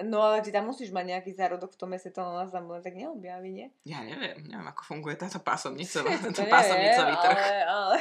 [0.04, 2.68] No ale ty tam musíš mať nejaký zárodok v tom mese, to na nás tam
[2.68, 3.68] len tak neobjaví, nie?
[3.88, 7.38] Ja neviem, neviem, ako funguje táto pásomnicová, To neviem, pásomnicový trh.
[7.38, 7.96] Ale, ale...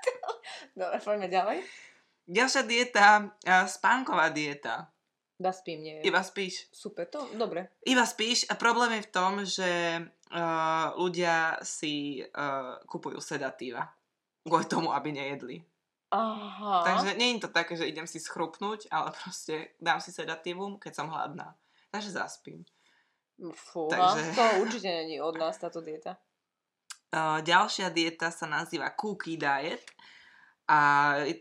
[0.80, 1.58] Dobre, poďme ďalej.
[2.28, 3.06] Ďalšia dieta,
[3.66, 4.92] spánková dieta.
[5.40, 6.04] Da spím, neviem.
[6.04, 6.68] Iba spíš.
[6.68, 7.72] Super, to dobre.
[7.88, 9.70] Iba spíš a problém je v tom, že
[10.04, 13.88] uh, ľudia si uh, kupujú sedatíva.
[14.44, 15.64] Kvôli tomu, aby nejedli.
[16.12, 16.84] Aha.
[16.84, 20.92] Takže nie je to také, že idem si schrupnúť, ale proste dám si sedatívum, keď
[20.92, 21.56] som hladná.
[21.88, 22.68] Takže zaspím.
[23.40, 26.20] Fúha, Takže- to určite není od nás táto dieta.
[27.10, 29.82] Uh, ďalšia dieta sa nazýva cookie diet
[30.70, 30.78] a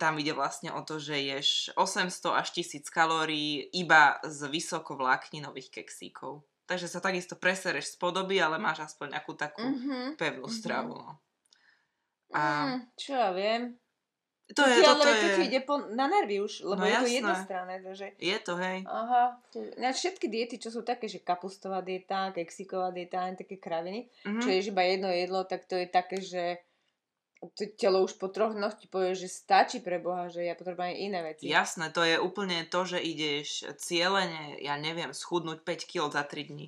[0.01, 6.41] tam ide vlastne o to, že ješ 800 až 1000 kalórií iba z vysokovlákninových keksíkov.
[6.65, 10.17] Takže sa takisto presereš z podoby, ale máš aspoň nejakú takú Mhm.
[10.17, 10.55] pevnú mhm.
[10.55, 10.97] stravu.
[10.97, 11.21] No.
[12.29, 12.41] A
[12.77, 13.73] Mm, čo ja viem.
[14.53, 16.85] to je, Ti, ale toto to ti je, ide po, na nervy už, lebo No
[16.85, 17.17] je to jasné.
[17.21, 18.05] jednostranné, takže...
[18.17, 18.77] je to, hej.
[18.85, 19.23] Aha.
[19.77, 24.41] Na všetky diety, čo sú také, že kapustová dieta, keksíková dieta, také kraviny, Mhm.
[24.41, 26.68] čo ješ iba jedno jedlo, tak to je také, že to
[27.79, 30.97] telo už po troch dnoch ti povie, že stačí pre Boha, že ja potrebujem aj
[30.99, 31.45] iné veci.
[31.47, 36.51] Jasné, to je úplne to, že ideš cieľene, ja neviem, schudnúť 5 kg za 3
[36.51, 36.67] dní.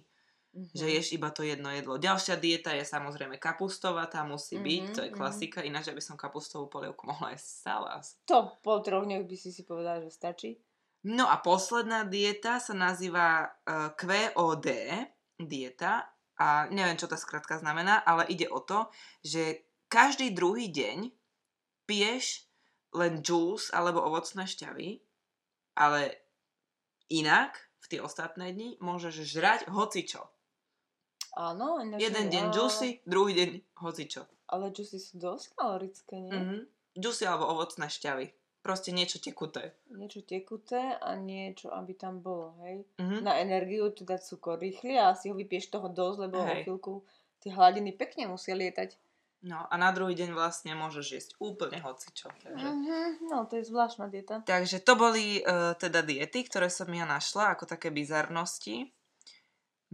[0.52, 0.76] Mhm.
[0.76, 1.96] Že ješ iba to jedno jedlo.
[1.96, 5.18] Ďalšia dieta je samozrejme kapustová, tá musí byť, Mhm, to je mhm.
[5.20, 8.20] klasika, ináč aby som kapustovú polievku mohla jesť stále asi.
[8.28, 10.60] To po troch dňoch by si si povedala, že stačí.
[11.02, 14.68] No a posledná dieta sa nazýva uh, QOD
[15.42, 16.06] dieta
[16.38, 18.86] a neviem, čo tá skratka znamená, ale ide o to,
[19.26, 21.12] že každý druhý deň
[21.84, 22.48] piješ
[22.96, 25.04] len juice alebo ovocné šťavy,
[25.76, 26.16] ale
[27.12, 30.24] inak v tie ostatné dni môžeš žrať hocičo.
[31.36, 31.80] Áno.
[32.00, 33.50] Jeden deň á, juicy, druhý deň
[33.84, 34.28] hocičo.
[34.52, 36.32] Ale juicy sú dosť kalorické, nie?
[36.32, 36.58] Mhm.
[37.00, 38.32] Juicy alebo ovocné šťavy.
[38.62, 39.74] Proste niečo tekuté.
[39.90, 42.84] Niečo tekuté a niečo, aby tam bolo, hej?
[43.00, 43.24] Mhm.
[43.24, 46.68] Na energiu teda cukor rýchly a si ho vypieš toho dosť, lebo o Hej.
[46.68, 47.02] chvíľku
[47.42, 48.94] tie hladiny pekne musia lietať.
[49.42, 52.30] No a na druhý deň vlastne môžeš jesť úplne hocičo.
[52.46, 52.62] Takže.
[52.62, 54.46] Mhm, no, to je zvláštna dieta.
[54.46, 58.94] Takže to boli uh, teda diety, ktoré som ja našla ako také bizarnosti.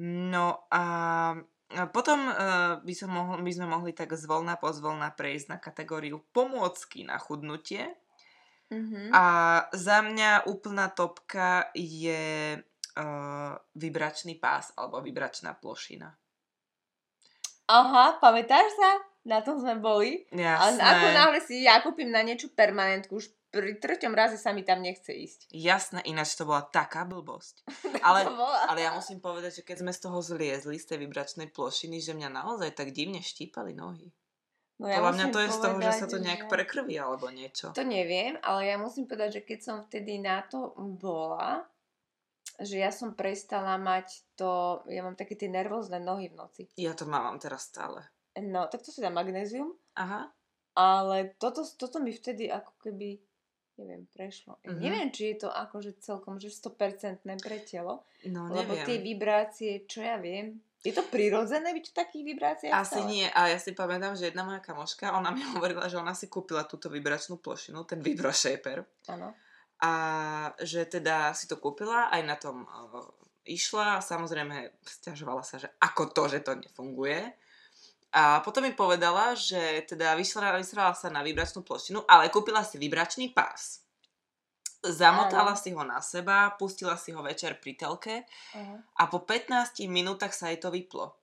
[0.03, 0.83] No a
[1.95, 7.07] potom uh, by, som mohol, by sme mohli tak zvolna pozvolna prejsť na kategóriu pomôcky
[7.07, 7.88] na chudnutie.
[8.67, 9.15] Mhm.
[9.15, 9.25] A
[9.71, 16.12] za mňa úplná topka je uh, vibračný pás alebo vibračná plošina.
[17.67, 18.91] Aha, pamätáš sa?
[19.28, 20.24] Na tom sme boli.
[20.32, 20.80] Jasné.
[20.80, 24.63] Ale ako náhle si ja kúpim na niečo permanentku, už pri treťom raze sa mi
[24.63, 25.52] tam nechce ísť.
[25.52, 27.68] Jasné, ináč to bola taká blbosť.
[28.08, 28.24] Ale,
[28.72, 32.16] ale ja musím povedať, že keď sme z toho zliezli, z tej vibračnej plošiny, že
[32.16, 34.16] mňa naozaj tak divne štípali nohy.
[34.78, 37.26] No Podľa mňa to je z toho, že sa povedať, to nejak že- prekrví alebo
[37.34, 37.68] niečo.
[37.74, 41.66] To neviem, ale ja musím povedať, že keď som vtedy na to bola,
[42.62, 46.62] že ja som prestala mať to, ja mám také tie nervózne nohy v noci.
[46.78, 48.06] Ja to mám teraz stále.
[48.43, 50.30] No, tak to si dá magnézium, Aha.
[50.78, 53.17] ale toto, toto mi vtedy ako keby,
[53.82, 54.62] neviem, prešlo.
[54.62, 54.80] Mhm.
[54.82, 59.17] Neviem, či je to akože celkom, že 100% pre telo, No lebo tie neviem.
[59.17, 62.73] vibrácie, čo ja viem, je to prirodzené byť v takých vibráciách?
[62.73, 63.10] Asi stále?
[63.10, 66.30] nie, a ja si pamätám, že jedna moja kamoška, ona mi hovorila, že ona si
[66.30, 68.86] kúpila túto vibračnú plošinu, ten Vibro Shaper.
[69.10, 69.34] Áno.
[69.82, 69.91] A
[70.62, 73.06] že teda si to kúpila, aj na tom uh,
[73.45, 77.36] išla, samozrejme stiažovala sa, že ako to, že to nefunguje.
[78.15, 82.80] A potom mi povedala, že teda vyšla, vystrala sa na vibračnú plošinu, ale kúpila si
[82.80, 83.84] vibračný pás.
[84.80, 85.60] Zamotala Áno.
[85.60, 88.24] si ho na seba, pustila si ho večer pri telke
[88.56, 88.78] Aha.
[88.80, 91.17] a po 15 minútach sa jej to vyplo.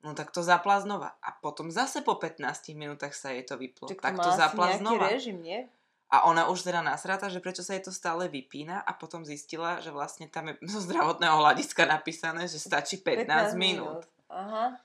[0.00, 1.20] No tak to zapla znova.
[1.20, 2.40] A potom zase po 15
[2.72, 3.84] minútach sa jej to vyplo.
[3.84, 5.12] Tak to tak to zapla znova.
[5.12, 5.68] režim, nie?
[6.10, 9.78] A ona už teda nasráta, že prečo sa jej to stále vypína a potom zistila,
[9.78, 14.08] že vlastne tam je zo zdravotného hľadiska napísané, že stačí 15, minút.
[14.32, 14.80] Aha.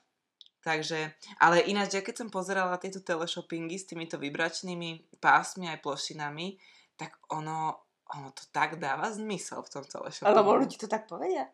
[0.66, 6.58] Takže, ale ináč, ja keď som pozerala tieto teleshoppingy s týmito vibračnými pásmi aj plošinami,
[6.98, 10.34] tak ono, ono to tak dáva zmysel v tom teleshoppingu.
[10.34, 11.46] Alebo ľudí to tak povedia.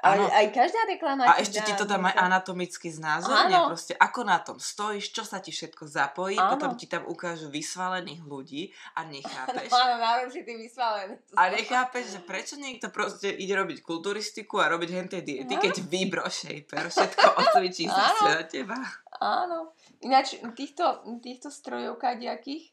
[0.00, 0.32] Áno.
[0.32, 4.40] aj každá reklama A ešte dá ti to tam aj anatomicky znázorne, proste ako na
[4.40, 6.56] tom stojíš, čo sa ti všetko zapojí, Áno.
[6.56, 9.68] potom ti tam ukážu vysvalených ľudí a nechápeš.
[9.76, 10.00] Áno,
[10.32, 11.14] ty vysvalený.
[11.36, 15.60] A nechápeš, že prečo niekto proste ide robiť kulturistiku a robiť henté diety, No.
[15.60, 17.60] keď Vibro Shaper všetko Áno.
[17.92, 18.76] zase na teba.
[19.20, 19.76] Áno.
[20.00, 22.72] Ináč týchto, týchto strojov kadejakých,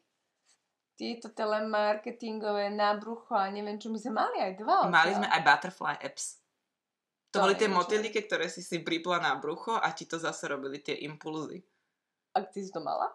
[0.98, 4.90] tieto telemarketingové na brucho a neviem čo, my sme mali aj dva.
[4.90, 6.42] Mali sme aj Butterfly Apps.
[7.36, 10.80] To, boli tie motýlike, ktoré si si pripla na brucho a ti to zase robili
[10.80, 11.60] tie impulzy.
[12.34, 13.12] A ty si to mala?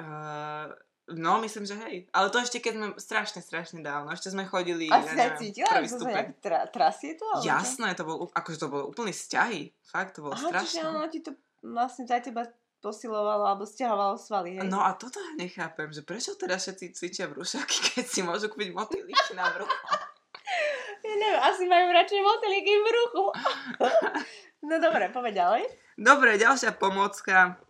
[0.00, 0.72] Uh,
[1.14, 2.08] no, myslím, že hej.
[2.10, 4.10] Ale to ešte keď sme strašne, strašne dávno.
[4.10, 6.24] Ešte sme chodili, A ja si neviem, cítila, prvý že to stupeň.
[6.42, 7.26] tra, trasie to?
[7.38, 7.46] čo?
[7.46, 9.70] Jasné, to bol, akože to bolo úplný vzťahy.
[9.86, 10.90] Fakt, to bolo Aha, čiže strašné.
[10.90, 11.30] ono ti to
[11.62, 12.42] vlastne za teba
[12.82, 14.66] posilovalo alebo stiahovalo svaly, hej?
[14.66, 18.74] No a toto ja nechápem, že prečo teda všetci cvičia brúšaky, keď si môžu kúpiť
[18.74, 19.70] motýliky na brucho.
[21.16, 23.24] Neviem, asi majú radšej motýliky v bruchu.
[24.68, 25.62] no dobre, povedz ďalej.
[25.98, 27.60] Dobre, ďalšia pomocka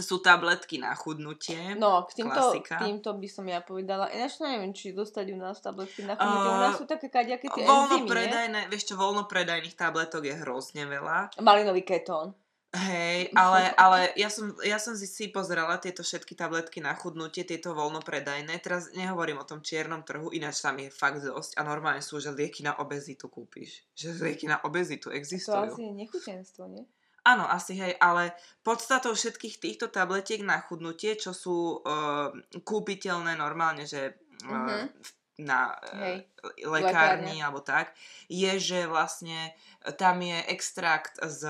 [0.00, 1.76] sú tabletky na chudnutie.
[1.76, 2.80] No, k týmto, Klasika.
[2.80, 4.08] týmto by som ja povedala.
[4.10, 6.48] Ináč neviem, či dostať u nás tabletky na chudnutie.
[6.48, 10.24] u Uh, nás sú také kadejaké tie Voľno enzymy, predajné, vieš čo, voľno predajných tabletok
[10.26, 11.36] je hrozne veľa.
[11.44, 12.32] Malinový ketón.
[12.70, 17.74] Hej, ale, ale ja, som, ja som si, pozerala tieto všetky tabletky na chudnutie, tieto
[17.74, 18.54] voľnopredajné.
[18.62, 22.30] Teraz nehovorím o tom čiernom trhu, ináč tam je fakt dosť a normálne sú, že
[22.30, 23.82] lieky na obezitu kúpiš.
[23.98, 25.66] Že lieky na obezitu To existujú.
[25.66, 26.86] asi je nechutenstvo, nie?
[27.26, 32.30] Áno, asi hej, ale podstatou všetkých týchto tabletiek na chudnutie, čo sú uh,
[32.62, 34.14] kúpiteľné normálne, že
[34.46, 35.19] uh, Mhm.
[35.40, 36.28] Na Hej.
[36.44, 37.92] uh, lekárni alebo tak,
[38.28, 39.52] je, že vlastne
[39.96, 41.48] tam je extrakt z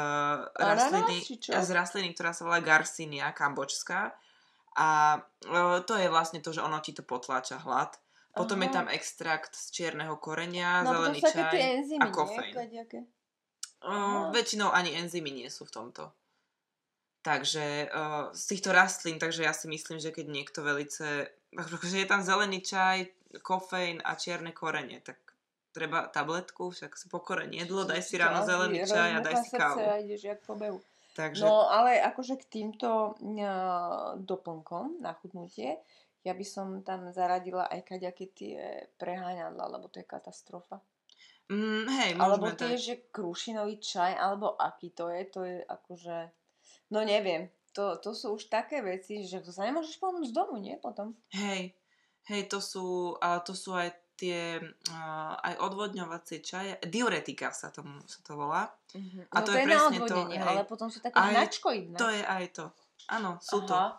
[0.54, 4.14] rastliny, z rastliny, ktorá sa volá Garcinia kambočská
[4.78, 5.18] a
[5.50, 7.98] uh, to je vlastne to, že ono ti to potláča hlad.
[8.30, 8.76] Potom je Aha.
[8.78, 12.14] tam extrakt z čierneho korenia, No, zelený čaj enzymy, a nie?
[12.14, 12.54] kofeín.
[12.54, 13.00] Kadejaké.
[13.82, 14.30] Uh, Aha.
[14.30, 16.14] väčšinou ani enzymy nie sú v tomto.
[17.20, 22.08] Takže uh, z týchto rastlín, takže ja si myslím, že keď niekto velice, akože je
[22.08, 23.12] tam zelený čaj,
[23.44, 25.20] kofeín a čierne korenie, tak
[25.70, 29.78] treba tabletku, však si pokorenie jedlo, daj si ráno zelený čaj a daj si kávu.
[29.84, 30.80] A ideš jak po behu.
[31.14, 35.78] Takže No ale akože k týmto uh, doplnkom na chudnutie,
[36.20, 38.56] ja by som tam zaradila aj kaďaké tie
[39.00, 40.80] preháňadla, lebo to je katastrofa.
[41.48, 42.80] mm, hej, Alebo tie, tak.
[42.80, 46.16] že krušinový čaj, alebo aký to je, to je akože,
[46.90, 50.58] no neviem, to, to sú už také veci, že to sa nemôžeš pomôcť z domu,
[50.58, 50.74] nie?
[50.78, 51.14] Potom.
[51.30, 51.74] Hej,
[52.26, 58.04] hej, to sú, ale to sú aj tie, uh, aj odvodňovacie čaje, diuretika sa, tomu,
[58.04, 58.68] sa to volá.
[58.92, 59.24] Uh-huh.
[59.32, 60.44] A no to to, je je na presne to, hej.
[60.44, 61.96] ale potom sú také Aj hnačkoidné.
[61.96, 62.64] To je aj to.
[63.08, 63.72] Áno, sú to.
[63.72, 63.96] Aha.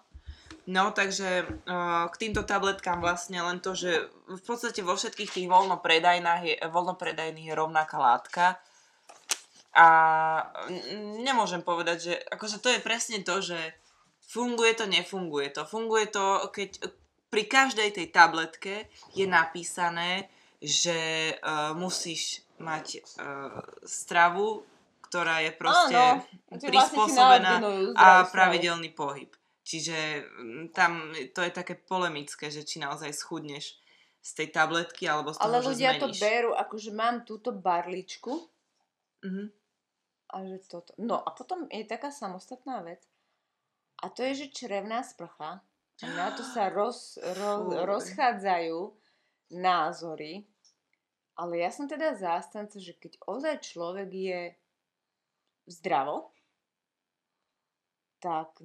[0.69, 5.47] No, takže uh, k týmto tabletkám vlastne len to, že v podstate vo všetkých tých
[5.49, 8.61] voľnopredajných je, voľnopredajných je rovnaká látka.
[9.71, 9.87] A
[11.23, 13.55] nemôžem povedať, že akože to je presne to, že
[14.19, 15.63] funguje to, nefunguje to.
[15.63, 16.91] Funguje to, keď
[17.31, 20.27] pri každej tej tabletke je napísané,
[20.59, 24.67] že uh, musíš mať uh, stravu,
[25.07, 29.31] ktorá je proste Áno, vlastne prispôsobená naordinujú a pravidelný pohyb.
[29.63, 30.27] Čiže
[30.75, 33.79] tam to je také polemické, že či naozaj schudneš
[34.19, 36.19] z tej tabletky alebo z toho, Ale ľudia to zmeníš.
[36.19, 38.51] berú, akože mám túto barličku
[39.21, 39.51] Mhm.
[40.31, 40.95] A že toto.
[40.97, 43.03] No a potom je taká samostatná vec.
[44.01, 45.61] A to je, že črevná sprcha.
[46.01, 48.79] A na to sa roz, roz, rozchádzajú
[49.53, 50.47] názory.
[51.35, 54.41] Ale ja som teda zástanca, že keď ozaj človek je
[55.69, 56.31] zdravo,
[58.21, 58.61] tak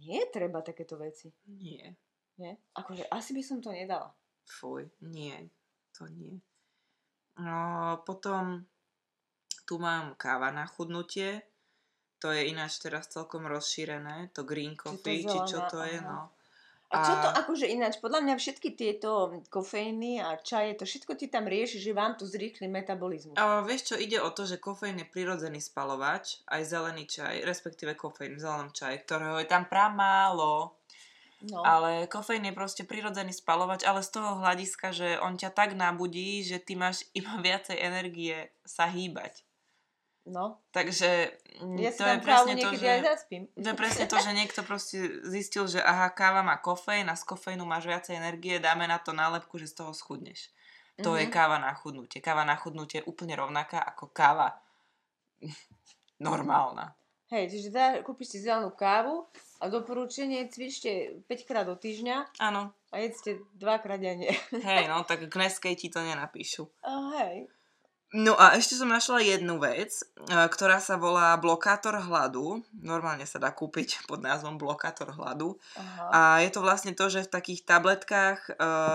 [0.00, 1.32] nie je treba takéto veci.
[1.46, 1.92] Nie.
[2.36, 2.56] Nie?
[2.76, 4.12] Akože asi by som to nedala.
[4.46, 5.48] Fuj, nie.
[5.98, 6.40] To nie.
[7.36, 8.64] No, potom
[9.66, 11.42] tu mám káva na chudnutie.
[12.22, 14.32] To je ináč teraz celkom rozšírené.
[14.32, 16.08] To green to coffee, či čo zelená, to je, aha.
[16.08, 16.20] no.
[16.86, 21.18] A čo to A- akože ináč, podľa mňa všetky tieto kofeíny a čaje, to všetko
[21.18, 23.34] ti tam rieši, že vám to zrýchli metabolizmus.
[23.34, 27.98] A vieš čo, ide o to, že kofeín je prirodzený spalovač, aj zelený čaj, respektíve
[27.98, 30.78] kofeín v zelenom čaji, ktorého je tam pramálo.
[31.44, 31.60] No.
[31.66, 36.46] Ale kofeín je proste prirodzený spalovač, ale z toho hľadiska, že on ťa tak nabudí,
[36.46, 39.45] že ty máš iba viacej energie sa hýbať.
[40.26, 40.58] No.
[40.70, 41.30] Takže
[41.62, 42.86] mm, Ja to je presne to, že...
[42.86, 43.00] aj.
[43.56, 47.24] To je presne to, že niekto proste zistil, že aha, káva má kofeín a z
[47.24, 50.50] kofeínu máš viacej energie, dáme na to nálepku, že z toho schudneš.
[50.98, 51.32] To je Mhm.
[51.32, 52.18] káva na chudnutie.
[52.20, 54.56] Káva na chudnutie je úplne rovnaká ako káva
[56.18, 56.96] normálna.
[57.26, 59.26] Hej, čiže dá, kúpiš si zelenú kávu
[59.58, 62.70] a doporučenie cvičte 5 krát do týždňa Áno.
[62.94, 64.30] a jedzte dvakrát denne.
[64.54, 66.70] Hej, no, tak k Neskej ti to nenapíšu.
[66.86, 67.50] A hej.
[68.16, 70.04] No a ešte som našla jednu vec, e,
[70.48, 72.64] ktorá sa volá blokátor hladu.
[72.80, 75.60] Normálne sa dá kúpiť pod názvom blokátor hladu.
[75.76, 76.04] Aha.
[76.08, 78.52] A je to vlastne to, že v takých tabletkách e,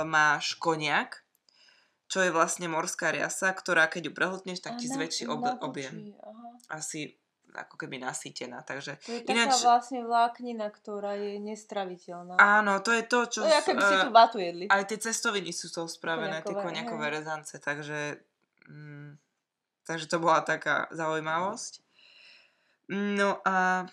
[0.10, 1.22] máš koniak,
[2.10, 6.18] čo je vlastne morská riasa, ktorá keď ju prehltneš, tak ti na- zväčší ob- objem.
[6.18, 6.82] Aha.
[6.82, 8.64] Asi ako keby nasýtená.
[8.64, 12.40] Takže To je taká Ináč- vlastne vláknina, ktorá je nestraviteľná.
[12.40, 13.40] áno, to je to, čo...
[13.44, 14.66] to je, keby si e, tú vatu jedli.
[14.72, 17.14] Aj tie cestoviny sú toho spravené, tie Koniakové, koniakové hej.
[17.22, 17.98] rezance, takže...
[18.70, 19.18] Mm,
[19.86, 21.82] takže to bola taká zaujímavosť.
[22.92, 23.88] No a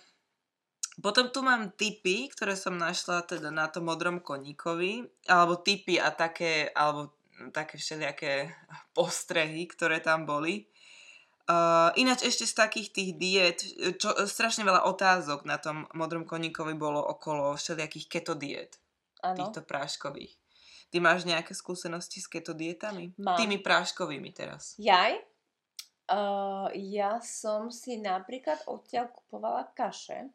[0.98, 6.10] potom tu mám tipy, ktoré som našla teda na tom modrom koníkovi, alebo tipy a
[6.10, 7.14] také, alebo
[7.54, 8.50] také všelijaké
[8.98, 10.66] postrehy, ktoré tam boli.
[11.48, 13.58] Uh, ináč ešte z takých tých diet,
[13.96, 18.76] čo, strašne veľa otázok na tom modrom koníkovi bolo okolo všelijakých keto diet
[19.22, 20.34] týchto práškových.
[20.88, 23.12] Ty máš nejaké skúsenosti s keto dietami?
[23.20, 23.36] Mám.
[23.36, 24.72] Tými práškovými teraz.
[24.80, 25.20] Jaj?
[26.08, 30.32] Uh, ja som si napríklad odtiaľ kupovala kaše,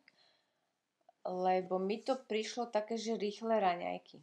[1.26, 4.22] lebo mi to prišlo také, že rýchle raňajky.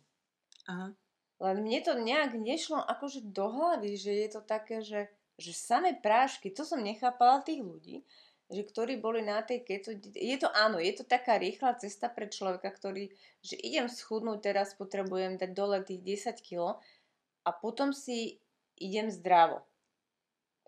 [0.71, 0.95] Aha.
[1.41, 5.09] Len mne to nejak nešlo akože do hlavy, že je to také, že,
[5.41, 8.05] že samé prášky, to som nechápala tých ľudí,
[8.51, 9.95] že ktorí boli na tej keto...
[10.15, 13.09] Je to áno, je to taká rýchla cesta pre človeka, ktorý,
[13.41, 16.03] že idem schudnúť, teraz potrebujem dať dole tých
[16.35, 16.77] 10 kg
[17.47, 18.43] a potom si
[18.77, 19.63] idem zdravo.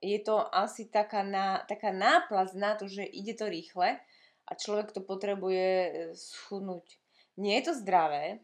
[0.02, 3.98] Je to asi taká, ná, taká náplast na to, že ide to rýchle
[4.46, 6.98] a človek to potrebuje e, schudnúť.
[7.38, 8.42] Nie je to zdravé,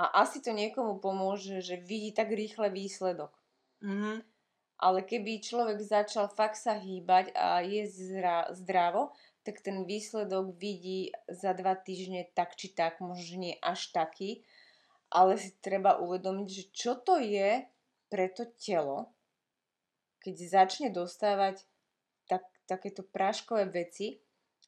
[0.00, 3.32] a asi to niekomu pomôže, že vidí tak rýchle výsledok.
[3.82, 4.22] Mhm.
[4.80, 9.12] Ale keby človek začal fakt sa hýbať a jesť zra- zdravo,
[9.44, 14.40] tak ten výsledok vidí za dva týždne tak či tak, možno nie až taký,
[15.12, 17.64] ale si treba uvedomiť, že čo to je
[18.08, 19.12] pre to telo,
[20.20, 21.64] keď začne dostávať
[22.28, 24.20] tak, takéto práškové veci.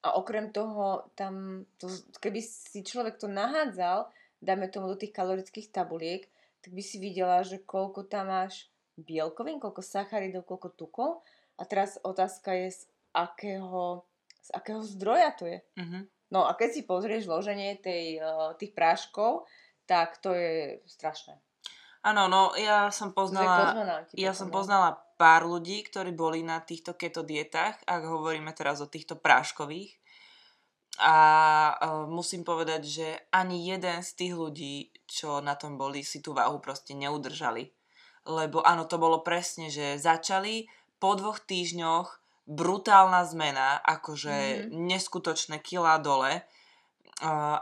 [0.02, 1.86] A okrem toho tam, to,
[2.18, 4.10] keby si človek to nahádzal,
[4.42, 6.26] dáme tomu do tých kalorických tabuliek,
[6.58, 11.10] tak by si videla, že koľko tam máš bielkovín, koľko sacharidov, koľko tukov.
[11.56, 12.82] A teraz otázka je, z
[13.12, 14.04] akého,
[14.40, 15.58] z akého zdroja to je.
[15.78, 16.08] Mhm.
[16.32, 19.44] No a keď si pozrieš zloženie tej, eh, tých práškov,
[19.84, 21.36] tak to je strašné.
[22.02, 23.78] Áno, no ja som poznala,
[24.10, 24.54] ja som no.
[24.58, 30.02] poznala pár ľudí, ktorí boli na týchto keto dietách, ak hovoríme teraz o týchto práškových.
[30.98, 31.14] A
[31.78, 36.34] uh, musím povedať, že ani jeden z tých ľudí, čo na tom boli, si tú
[36.34, 37.70] váhu proste neudržali.
[38.22, 40.70] Lebo áno, to bolo presne, že začali
[41.02, 44.86] po dvoch týždňoch brutálna zmena, akože Mhm.
[44.90, 46.42] neskutočné kilá dole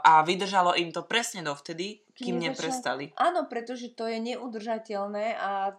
[0.01, 3.13] a vydržalo im to presne dovtedy, kým Kým neprestali.
[3.13, 5.77] Áno, pretože to je neudržateľné a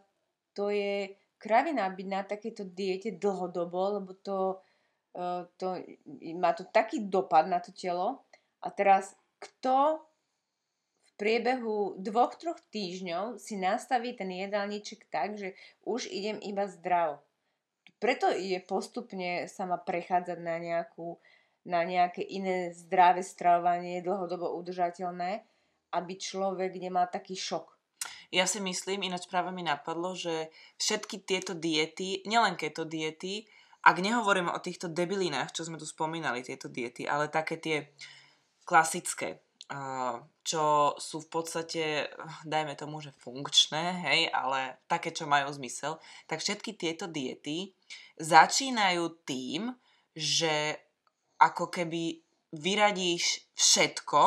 [0.54, 1.10] to je
[1.42, 4.62] kravina byť na takejto diete dlhodobo, lebo to,
[5.18, 5.82] eh, to
[6.38, 8.22] má to taký dopad na to telo.
[8.62, 9.98] A teraz, kto
[11.16, 15.54] priebehu dvoch, troch týždňov si nastaví ten jedálniček tak, že
[15.84, 17.20] už idem iba zdravo.
[18.02, 21.20] Preto je postupne sa má prechádzať na nejakú
[21.62, 25.46] na nejaké iné zdravé stravovanie, dlhodobo udržateľné,
[25.94, 27.70] aby človek nemal taký šok.
[28.34, 30.50] Ja si myslím, ináč práve mi napadlo, že
[30.80, 33.46] všetky tieto diety, nielen keto diety,
[33.82, 37.76] ak nehovoríme o týchto debilinách, čo sme tu spomínali, tieto diety, ale také tie
[38.64, 39.42] klasické,
[40.42, 42.10] čo sú v podstate,
[42.44, 45.96] dajme tomu, že funkčné, hej, ale také, čo majú zmysel,
[46.26, 47.72] tak všetky tieto diety
[48.18, 49.72] začínajú tým,
[50.12, 50.76] že
[51.40, 52.20] ako keby
[52.52, 54.22] vyradíš všetko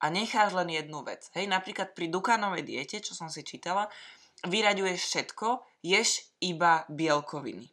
[0.00, 1.28] a necháš len jednu vec.
[1.36, 3.86] Hej, napríklad pri Dukanovej diete, čo som si čítala,
[4.48, 5.48] vyraďuješ všetko,
[5.84, 7.68] ješ iba bielkoviny.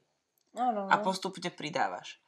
[0.58, 0.92] Ano.
[0.92, 2.20] A postupne pridávaš.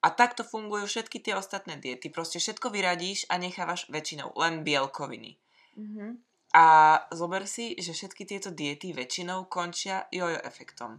[0.00, 2.08] A takto fungujú všetky tie ostatné diety.
[2.08, 5.36] Proste všetko vyradíš a nechávaš väčšinou len bielkoviny.
[5.76, 6.10] Mm-hmm.
[6.56, 6.64] A
[7.12, 10.98] zober si, že všetky tieto diety väčšinou končia jojo efektom.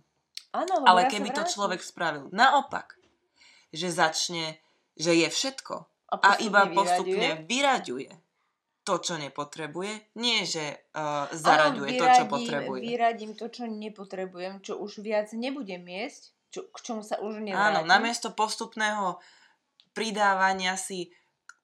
[0.53, 2.99] Áno, Ale ja keby to človek spravil naopak,
[3.71, 4.59] že začne,
[4.99, 5.75] že je všetko
[6.11, 6.75] a, a iba vyraďuje.
[6.75, 8.11] postupne vyraďuje
[8.83, 12.79] to, čo nepotrebuje, nie že uh, zaraďuje Áno, to, čo vyradím- potrebuje.
[12.83, 17.81] Vyradím to, čo nepotrebujem, čo už viac nebudem jesť, čo, k čomu sa už nevrátim.
[17.81, 19.17] Áno, namiesto postupného
[19.95, 21.09] pridávania si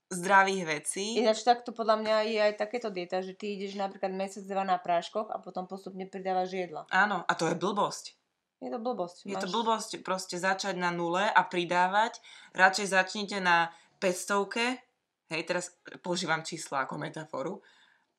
[0.08, 4.48] zdravých vecí, Ináč takto podľa mňa je aj takéto dieta, že ty ideš napríklad mesiac,
[4.48, 6.88] dva na práškoch a potom postupne pridávaš jedla.
[6.96, 8.16] áno, a to je blbosť.
[8.58, 9.28] Je to blbosť.
[9.28, 12.18] Je to Máš- blbosť proste začať na nule a pridávať.
[12.58, 13.70] Radšej začnite na
[14.02, 14.80] 500,
[15.30, 17.60] hej, teraz používam čísla ako metaforu,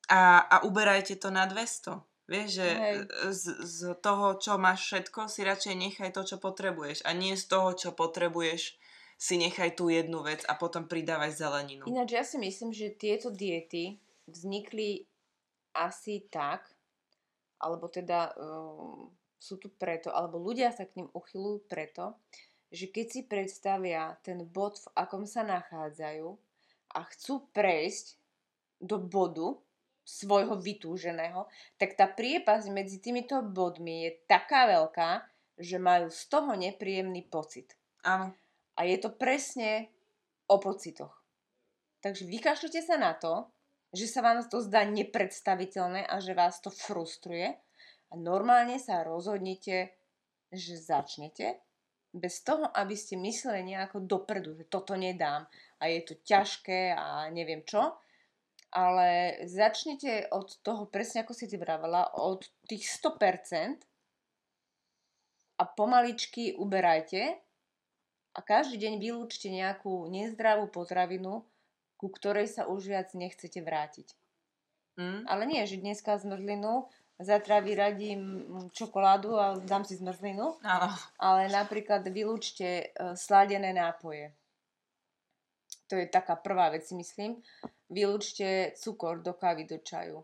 [0.09, 2.08] a, a uberajte to na 200.
[2.29, 2.95] Vieš, že Hej.
[3.33, 7.01] z, z toho, čo máš všetko, si radšej nechaj to, čo potrebuješ.
[7.09, 8.77] A nie z toho, čo potrebuješ,
[9.19, 11.83] si nechaj tú jednu vec a potom pridávaj zeleninu.
[11.89, 13.99] Ináč ja si myslím, že tieto diety
[14.29, 15.03] vznikli
[15.75, 16.63] asi tak,
[17.59, 22.15] alebo teda um, sú tu preto, alebo ľudia sa k ním uchylujú preto,
[22.71, 26.29] že keď si predstavia ten bod, v akom sa nachádzajú
[26.95, 28.15] a chcú prejsť
[28.79, 29.59] do bodu
[30.09, 31.45] svojho vytúženého,
[31.77, 35.21] tak tá priepasť medzi týmito bodmi je taká veľká,
[35.61, 37.77] že majú z toho nepríjemný pocit.
[38.01, 38.33] Áno.
[38.79, 39.91] A je to presne
[40.49, 41.13] o pocitoch.
[41.99, 43.51] Takže vykašľite sa na to,
[43.91, 47.53] že sa vám to zdá nepredstaviteľné a že vás to frustruje
[48.09, 49.93] a normálne sa rozhodnite,
[50.49, 51.61] že začnete
[52.09, 55.45] bez toho, aby ste mysleli nejako dopredu, že toto nedám
[55.77, 58.01] a je to ťažké a neviem čo,
[58.69, 63.81] ale začnite od toho, presne ako si ty vravela, od tých 100%
[65.59, 67.35] a pomaličky uberajte
[68.37, 71.43] a každý deň vylúčte nejakú nezdravú potravinu,
[71.99, 74.15] ku ktorej sa už viac nechcete vrátiť.
[74.95, 75.27] Hm?
[75.27, 76.87] Ale nie, že dneska zmrzlinu,
[77.19, 80.95] zatra vyradím čokoládu a dám si zmrzlinu, Áno.
[81.19, 82.85] ale napríklad vylúčte e,
[83.19, 84.31] sladené nápoje.
[85.91, 87.43] To je taká prvá vec, si myslím.
[87.89, 90.21] Vylúčte cukor do kávy, do čaju.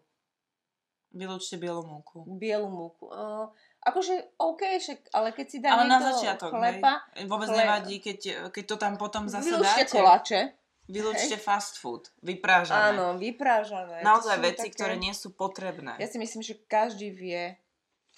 [1.16, 2.22] Vylúčte bielú múku.
[2.28, 3.07] Bielu múku.
[3.07, 3.47] Uh,
[3.82, 7.26] akože OK, však, ale keď si dá Ale na začiatok, chleba, hej.
[7.26, 9.95] Vôbec chle- nevadí, keď, keď to tam potom zase vylúčte dáte.
[9.95, 10.39] koláče.
[10.86, 12.93] Vylúčte fast food, vyprážané.
[12.93, 14.05] Áno, vyprážané.
[14.05, 15.97] Naozaj veci, ktoré nie sú potrebné.
[15.97, 17.57] Ja si myslím, že každý vie,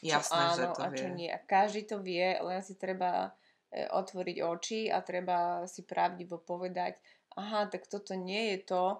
[0.04, 1.00] čo Jasné, áno že to a vie.
[1.00, 1.30] čo nie.
[1.32, 3.32] A každý to vie, len si treba
[3.72, 7.00] e, otvoriť oči a treba si pravdivo povedať,
[7.40, 9.00] aha, tak toto nie je to,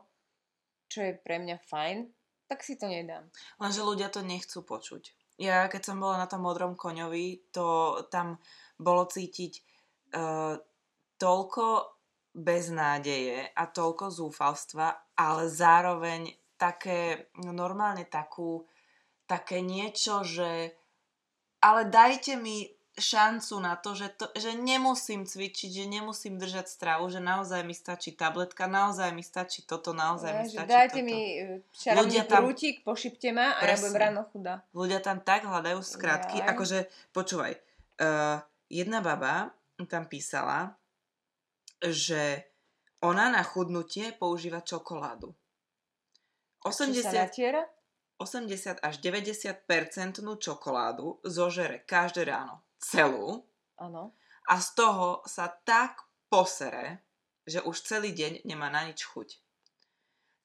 [0.88, 1.98] čo je pre mňa fajn,
[2.48, 3.28] tak si to nedám.
[3.60, 5.12] Lenže ľudia to nechcú počuť.
[5.38, 8.42] Ja, keď som bola na tom modrom koňovi, to tam
[8.80, 9.54] bolo cítiť
[10.18, 10.58] uh,
[11.22, 11.66] toľko
[12.34, 18.66] beznádeje a toľko zúfalstva, ale zároveň také, no normálne takú,
[19.30, 20.74] také niečo, že
[21.62, 27.06] ale dajte mi šancu na to, že, to, že nemusím cvičiť, že nemusím držať stravu,
[27.14, 31.00] že naozaj mi stačí tabletka, naozaj mi stačí toto, naozaj mi Ne, že stačí dajte
[31.00, 31.08] toto.
[31.08, 31.44] mi e,
[31.78, 33.94] čarovný prútik, pošipte ma a ja Presne.
[33.94, 34.54] budem ráno chudá.
[34.74, 36.48] Ľudia tam tak hľadajú skratky, Jaj.
[36.58, 36.80] akože,
[37.14, 37.54] počúvaj,
[38.02, 39.54] uh, jedna baba
[39.86, 40.74] tam písala,
[41.78, 42.50] že
[43.06, 45.38] ona na chudnutie používa čokoládu.
[46.66, 47.62] Čo sa 80, natiera?
[48.18, 53.46] 80 až 90 percentnú čokoládu zožere každé ráno celú
[53.78, 54.14] Áno.
[54.50, 57.04] a z toho sa tak posere,
[57.48, 59.40] že už celý deň nemá na nič chuť.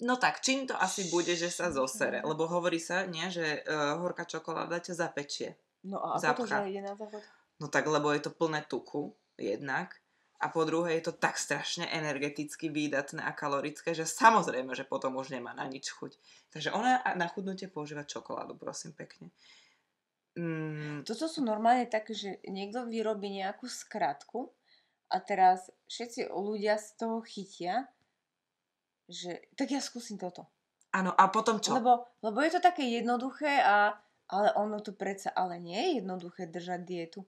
[0.03, 2.27] No tak, čím to asi bude, že sa zosere?
[2.27, 5.55] Lebo hovorí sa, nie, že uh, horká čokoláda ťa zapečie.
[5.87, 6.67] No a ako to, Zapcha.
[6.67, 7.23] že ide na záchod?
[7.63, 9.95] No tak, lebo je to plné tuku, jednak.
[10.43, 15.15] A po druhé je to tak strašne energeticky výdatné a kalorické, že samozrejme, že potom
[15.15, 16.19] už nemá na nič chuť.
[16.51, 19.31] Takže ona na chudnutie používa čokoládu, prosím pekne.
[20.33, 24.49] Mm, Toto sú normálne také, že niekto vyrobí nejakú skratku
[25.13, 27.85] a teraz všetci ľudia z toho chytia,
[29.05, 30.49] že tak ja skúsim toto.
[30.97, 31.77] áno, a potom čo?
[31.77, 33.93] Lebo, lebo je to také jednoduché, a,
[34.33, 37.21] ale ono to predsa ale nie je jednoduché držať dietu.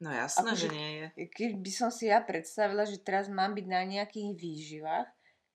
[0.00, 1.06] No jasné, akože- že nie je.
[1.28, 5.08] Keď by som si ja predstavila, že teraz mám byť na nejakých výživách,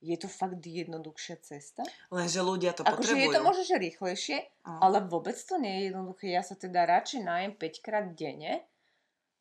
[0.06, 1.82] je to fakt jednoduchšia cesta.
[2.14, 3.34] Lenže ľudia to je potrebujú.
[3.34, 4.78] to možno, že rýchlejšie, No.
[4.82, 6.26] ale vôbec to nie je jednoduché.
[6.30, 8.66] Ja sa teda radšej najem 5 krát denne,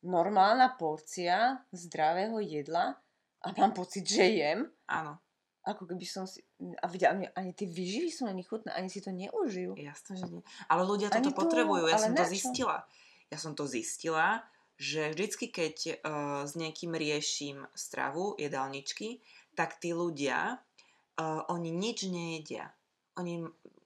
[0.01, 2.97] normálna porcia zdravého jedla
[3.41, 5.17] a mám pocit, že jem, Áno,
[5.61, 6.41] ako keby som si...
[6.81, 9.73] A videla, ani, ani tie výživy sú chutné, ani si to neužijú.
[9.77, 10.41] jasné, že nie.
[10.69, 11.89] Ale ľudia Ani toto to, potrebujú.
[11.89, 12.77] Ja som na to zistila.
[13.33, 14.45] Ja som to zistila,
[14.77, 15.91] že vždycky, keď uh,
[16.45, 19.25] s niekým riešim stravu, jedálničky,
[19.55, 22.69] tak tí ľudia, uh, oni nič nejedia.
[23.15, 23.41] Oni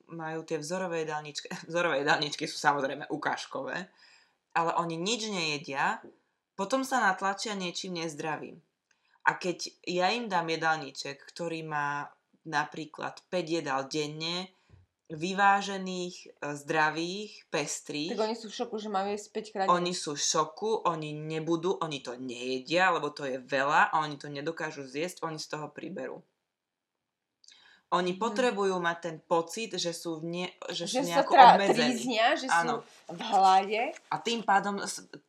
[0.10, 3.88] majú tie vzorové jedálničky, vzorové jedálničky sú samozrejme ukážkové,
[4.58, 6.02] ale oni nič nejedia,
[6.58, 8.60] potom sa natlačia niečím nezdravým.
[9.30, 12.10] A keď ja im dám jedálniček, ktorý má
[12.50, 14.50] napríklad 5 jedál denne,
[15.10, 19.92] vyvážených, e, zdravých, pestrých, Tak oni sú v šoku, že majú jesť 5 krát oni
[19.92, 24.28] sú v šoku, oni nebudú, oni to nejedia, lebo to je veľa a oni to
[24.28, 26.22] nedokážu zjesť, oni z toho priberú.
[27.90, 28.22] Oni Mhm.
[28.22, 31.74] potrebujú mať ten pocit, že sú, v nie, že sú že sa nejako tra- obmedzení.
[31.90, 32.86] tríznia, že Áno.
[32.86, 33.82] sú v hlade.
[34.14, 34.78] A tým pádom,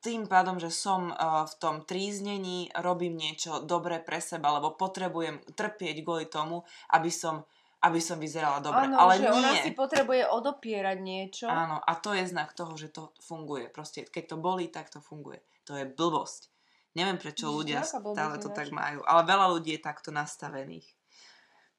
[0.04, 5.40] tým pádom, že som uh, v tom tríznení, robím niečo dobré pre seba, lebo potrebujem
[5.56, 6.60] trpieť kvôli tomu,
[6.92, 7.48] aby som,
[7.80, 8.92] aby som vyzerala dobre.
[8.92, 9.36] Áno, Ale že nie.
[9.40, 11.46] ona si potrebuje odopierať niečo.
[11.48, 13.72] Áno, a to je znak toho, že to funguje.
[13.72, 15.40] Proste, keď to bolí, tak to funguje.
[15.64, 16.52] To je blbosť.
[16.92, 18.58] Neviem, prečo Ježiš, ľudia stále to ináč.
[18.58, 19.00] tak majú.
[19.06, 20.88] Ale veľa ľudí je takto nastavených.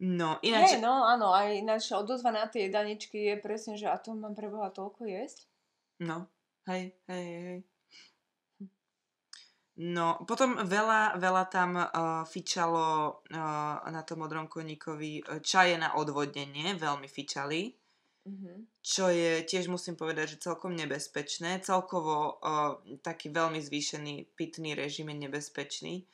[0.02, 0.74] No, ináč...
[0.74, 4.34] Hej, no áno, aj naša odozva na tie jedaničky je presne, že a to mám
[4.34, 5.46] pre Boha toľko jesť.
[6.02, 6.26] No,
[6.66, 7.60] hej, hej, hej.
[9.82, 11.88] No, potom veľa, veľa tam uh,
[12.28, 17.74] fičalo uh, na tom modrom koníkovi uh, čaje na odvodnenie, veľmi fičali,
[18.22, 18.86] Mhm.
[18.86, 21.58] čo je tiež musím povedať, že celkom nebezpečné.
[21.66, 26.06] Celkovo uh, taký veľmi zvýšený pitný režim je nebezpečný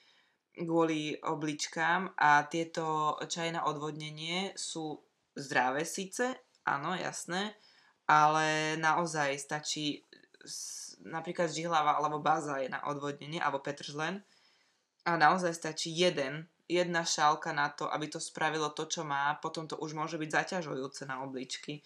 [0.66, 4.98] kvôli obličkám a tieto čaje na odvodnenie sú
[5.38, 6.34] zdravé síce,
[6.66, 7.54] áno, jasné,
[8.10, 10.02] ale naozaj stačí
[10.42, 14.22] s- napríklad žihlava alebo baza je na odvodnenie, alebo petržlen
[15.08, 19.64] a naozaj stačí jeden, jedna šálka na to, aby to spravilo to, čo má, potom
[19.68, 21.80] to už môže byť zaťažujúce na obličky.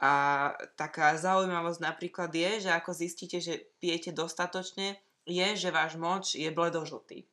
[0.00, 4.96] A taká zaujímavosť napríklad je, že ako zistíte, že pijete dostatočne,
[5.28, 7.28] je, že váš moč je bledožltý.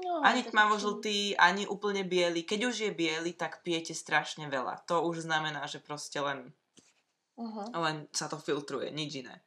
[0.00, 2.40] No, Ani tak tmavo čo- žltý, ani úplne biely.
[2.48, 4.80] Keď už je biely, tak pijete strašne veľa.
[4.88, 6.56] To už znamená, že proste len,
[7.36, 7.68] Aha.
[7.76, 9.44] len sa to filtruje, nič iné.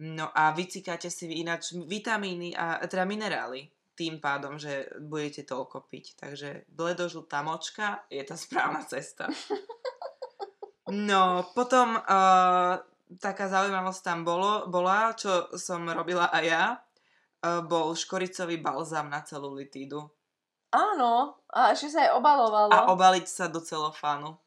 [0.00, 6.16] No a vycikáte si ináč vitamíny a teda minerály tým pádom, že budete toľko piť.
[6.16, 9.28] Takže bledožltá močka je tá správna cesta.
[10.88, 12.74] No, potom uh,
[13.20, 19.22] taká zaujímavosť tam bolo, bola, čo som robila aj ja, uh, bol škoricový balzám na
[19.22, 20.08] celulitídu.
[20.72, 22.72] Áno, a ešte sa aj obalovalo.
[22.72, 24.40] A obaliť sa do celofánu.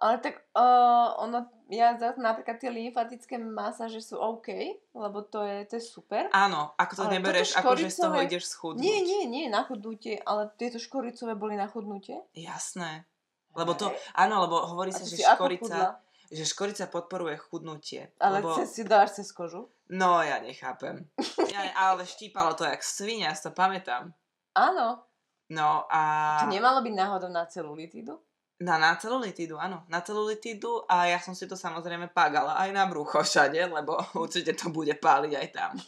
[0.00, 4.48] Ale tak uh, ono, ja za, napríklad tie lymfatické masáže sú OK,
[4.96, 6.32] lebo to je, to je super.
[6.32, 8.80] Áno, ak to Ale nebereš, toto ako že z toho škoricové- ideš schudnúť.
[8.80, 12.24] Nie, nie, nie, na chudnutie, ale tieto škoricové boli na chudnutie.
[12.32, 13.04] Jasné.
[13.52, 16.00] Lebo to, áno, lebo hovorí sa, že škorica,
[16.32, 18.12] že škorica podporuje chudnutie.
[18.16, 19.68] Ale lebo, cez si dáš cez kožu.
[19.88, 21.08] No, ja nechápem.
[21.48, 24.12] Ja, ale štípalo to jak svinia, si to pamätám.
[24.56, 25.04] Áno.
[25.48, 26.00] No a...
[26.44, 28.20] To nemalo byť náhodou na celulitídu?
[28.58, 29.86] Na, na celulitídu, áno.
[29.86, 34.50] Na celulitídu a ja som si to samozrejme págala aj na brucho všade, lebo určite
[34.52, 35.72] to bude páliť aj tam.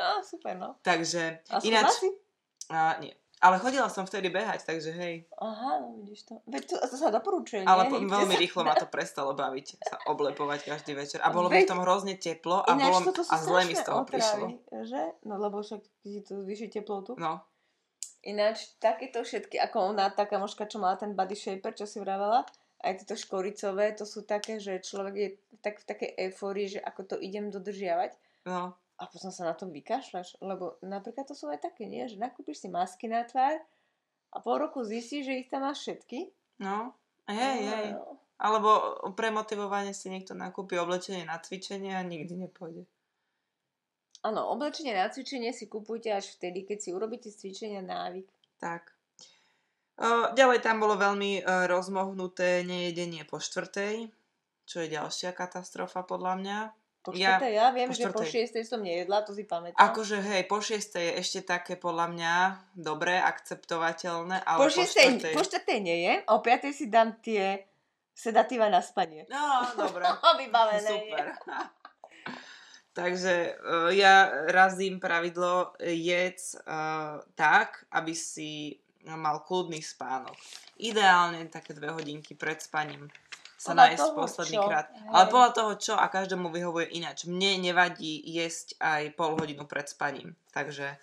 [0.00, 0.80] No, super, no.
[0.80, 1.92] Takže A ináč...
[2.72, 3.12] A, nie.
[3.40, 5.28] Ale chodila som vtedy behať, takže hej.
[5.36, 6.40] Aha, no vidíš to.
[6.44, 8.08] Veď to, to sa doporučuje, Ale nie?
[8.16, 11.20] veľmi rýchlo ma to prestalo baviť, sa oblepovať každý večer.
[11.20, 13.84] A bolo mi v Veď- tom hrozne teplo a, Ináč bolo, a zle mi z
[13.84, 14.44] toho prišlo.
[14.48, 15.02] otravy, že?
[15.24, 17.12] No lebo však ti to zvýši teplotu.
[17.20, 17.44] No,
[18.20, 22.44] Ináč takéto všetky, ako ona, taká moška, čo mala ten body shaper, čo si vravela,
[22.80, 25.28] aj tieto škoricové, to sú také, že človek je
[25.60, 28.16] tak v takej eufórii, že ako to idem dodržiavať
[28.48, 32.08] no, a potom sa na tom vykašľaš, lebo napríklad to sú aj také, nie?
[32.08, 33.60] Že nakúpiš si masky na tvár
[34.32, 36.28] a po roku zistíš, že ich tam máš všetky.
[36.60, 36.92] no.
[37.30, 37.86] Hej, hej.
[37.94, 38.70] No, Alebo
[39.14, 42.90] pre motivovanie si niekto nakúpi oblečenie na cvičenie a nikdy nepôjde.
[44.20, 48.28] Áno, oblečenie na cvičenie si kupujte až vtedy, keď si urobíte z cvičenia návyk.
[48.60, 48.92] Tak.
[50.00, 54.08] O, ďalej tam bolo veľmi e, rozmohnuté nejedenie po štvrtej,
[54.68, 56.58] čo je ďalšia katastrofa podľa mňa.
[57.00, 58.32] Po Ja- štvrtej, ja, viem, po že po štvrtej.
[58.32, 59.80] šiestej som nejedla, to si pamätám.
[59.80, 62.34] Akože hej, po šiestej je ešte také podľa mňa
[62.76, 65.32] dobré, akceptovateľné, ale po, po, šiestej, štvrtej...
[65.32, 67.64] po štvrtej nie je, a o piatej si dám tie
[68.12, 69.24] sedatíva na spanie.
[69.32, 70.04] No, dobre.
[70.44, 71.24] Vybavené Super.
[72.90, 80.36] Takže uh, ja razím pravidlo jedz uh, tak, aby si mal kľudný spánok.
[80.76, 83.08] Ideálne také dve hodinky pred spaním
[83.60, 84.64] sa Podľa nájsť toho, posledný čo?
[84.64, 84.86] krát.
[84.88, 85.08] Hej.
[85.12, 87.28] Ale podľa toho čo a každému vyhovuje ináč.
[87.28, 90.32] Mne nevadí jesť aj pol hodinu pred spaním.
[90.56, 90.96] Takže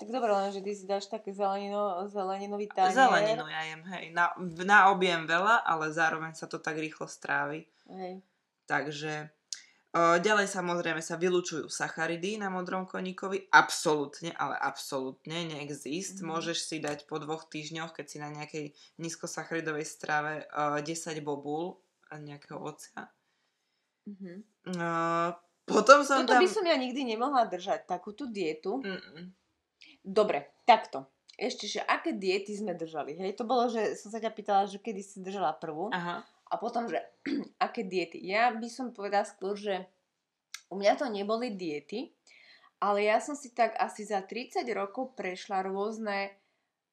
[0.00, 2.96] Tak dobre, len že ty si dáš také zelenino, zeleninový tanier.
[2.96, 4.04] zeleninu ja jem, hej.
[4.16, 4.32] Na,
[4.64, 7.68] na objem veľa, ale zároveň sa to tak rýchlo strávi.
[7.92, 8.24] Hej.
[8.64, 9.28] Takže
[10.18, 13.48] ďalej samozrejme sa vylúčujú sacharidy na modrom koníkovi.
[13.52, 16.20] Absolútne, ale absolútne neexist.
[16.20, 16.26] Mhm.
[16.28, 20.92] Môžeš si dať po dvoch týždňoch, keď si na nejakej nízkosacharidovej strave o, 10
[21.24, 21.80] bobul
[22.12, 23.08] a nejakého ovocia.
[24.08, 24.44] Mhm.
[25.68, 26.40] Potom som Toto tam...
[26.40, 28.80] by som ja nikdy nemohla držať, takúto dietu.
[28.80, 29.36] Mm-mm.
[30.00, 31.04] Dobre, takto.
[31.36, 33.36] Ešte, že aké diety sme držali, hej?
[33.36, 35.92] To bolo, že som sa ťa pýtala, že kedy si držala prvú.
[35.92, 36.24] Aha.
[36.48, 36.98] A potom, že
[37.64, 38.20] aké diety.
[38.24, 39.84] Ja by som povedala skôr, že
[40.72, 42.12] u mňa to neboli diety,
[42.78, 46.38] ale ja som si tak asi za 30 rokov prešla rôzne,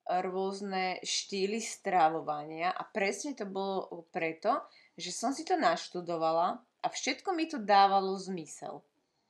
[0.08, 4.66] rôzne štýly stravovania a presne to bolo preto,
[4.98, 8.82] že som si to naštudovala a všetko mi to dávalo zmysel.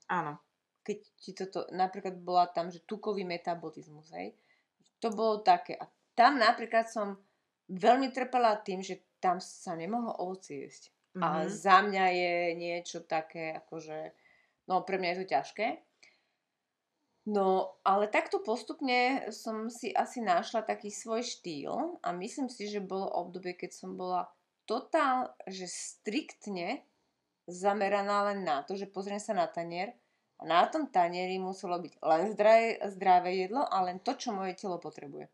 [0.07, 0.39] Áno.
[0.85, 4.37] Keď ti toto, napríklad bola tam, že tukový metabolizmus, hej.
[5.01, 5.73] To bolo také.
[5.73, 7.17] A tam napríklad som
[7.69, 10.83] veľmi trpela tým, že tam sa nemohlo ovoci jesť.
[11.21, 11.49] A Mhm.
[11.49, 14.11] za mňa je niečo také, akože,
[14.67, 15.67] no pre mňa je to ťažké.
[17.25, 22.85] No, ale takto postupne som si asi našla taký svoj štýl a myslím si, že
[22.85, 24.29] bolo obdobie, keď som bola
[24.69, 26.85] totál, že striktne
[27.49, 29.89] zameraná len na to, že pozriem sa na tanier
[30.41, 34.53] a na tom tanieri muselo byť len zdravé, zdravé jedlo a len to, čo moje
[34.61, 35.25] telo potrebuje.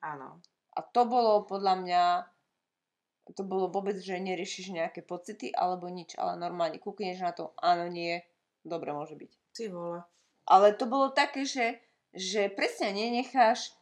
[0.00, 0.40] Áno.
[0.76, 2.02] A to bolo podľa mňa,
[3.32, 7.88] to bolo vôbec, že neriešiš nejaké pocity alebo nič, ale normálne kúkneš na to, áno,
[7.88, 8.20] nie,
[8.62, 9.32] dobre môže byť.
[9.56, 10.00] Ty vole.
[10.46, 11.80] Ale to bolo také, že,
[12.14, 13.74] že presne nenecháš,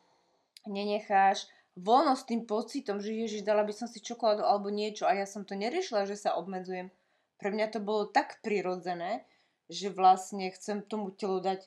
[0.65, 5.13] nenecháš voľno s tým pocitom, že ježiš, dala by som si čokoládu alebo niečo a
[5.13, 6.89] ja som to neriešila, že sa obmedzujem.
[7.37, 9.27] Pre mňa to bolo tak prirodzené,
[9.67, 11.67] že vlastne chcem tomu telu dať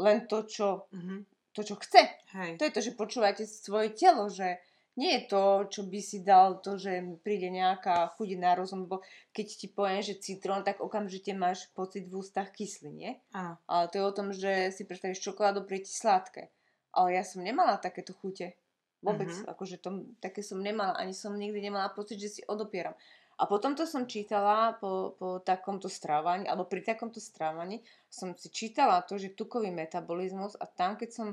[0.00, 1.28] len to, čo, Mhm.
[1.52, 2.02] To, čo chce.
[2.36, 2.58] Hej.
[2.58, 4.58] To je to, že počúvate svoje telo, že
[4.98, 9.00] nie je to, čo by si dal to, že príde nejaká chuť na rozum, lebo
[9.32, 13.12] keď ti poviem, že citrón, tak okamžite máš pocit v ústach kyslý, nie?
[13.32, 13.56] Áno.
[13.70, 16.50] Ale to je o tom, že si predstavíš čokoládu, príde ti sladké.
[16.90, 18.58] Ale ja som nemala takéto chute.
[19.00, 19.48] Vôbec, Mhm.
[19.48, 22.92] akože to, také som nemala, ani som nikdy nemala pocit, že si odopieram.
[23.40, 27.80] A potom to som čítala po, po takomto strávaní, alebo pri takomto strávaní
[28.12, 31.28] som si čítala to, že tukový metabolizmus a tam, keď som,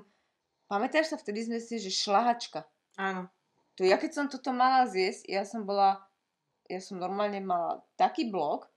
[0.71, 2.63] pamätáš sa, vtedy sme si, že šlahačka.
[2.95, 3.27] Áno.
[3.75, 5.99] To ja keď som toto mala zjesť, ja som bola,
[6.71, 8.71] ja som normálne mala taký blok,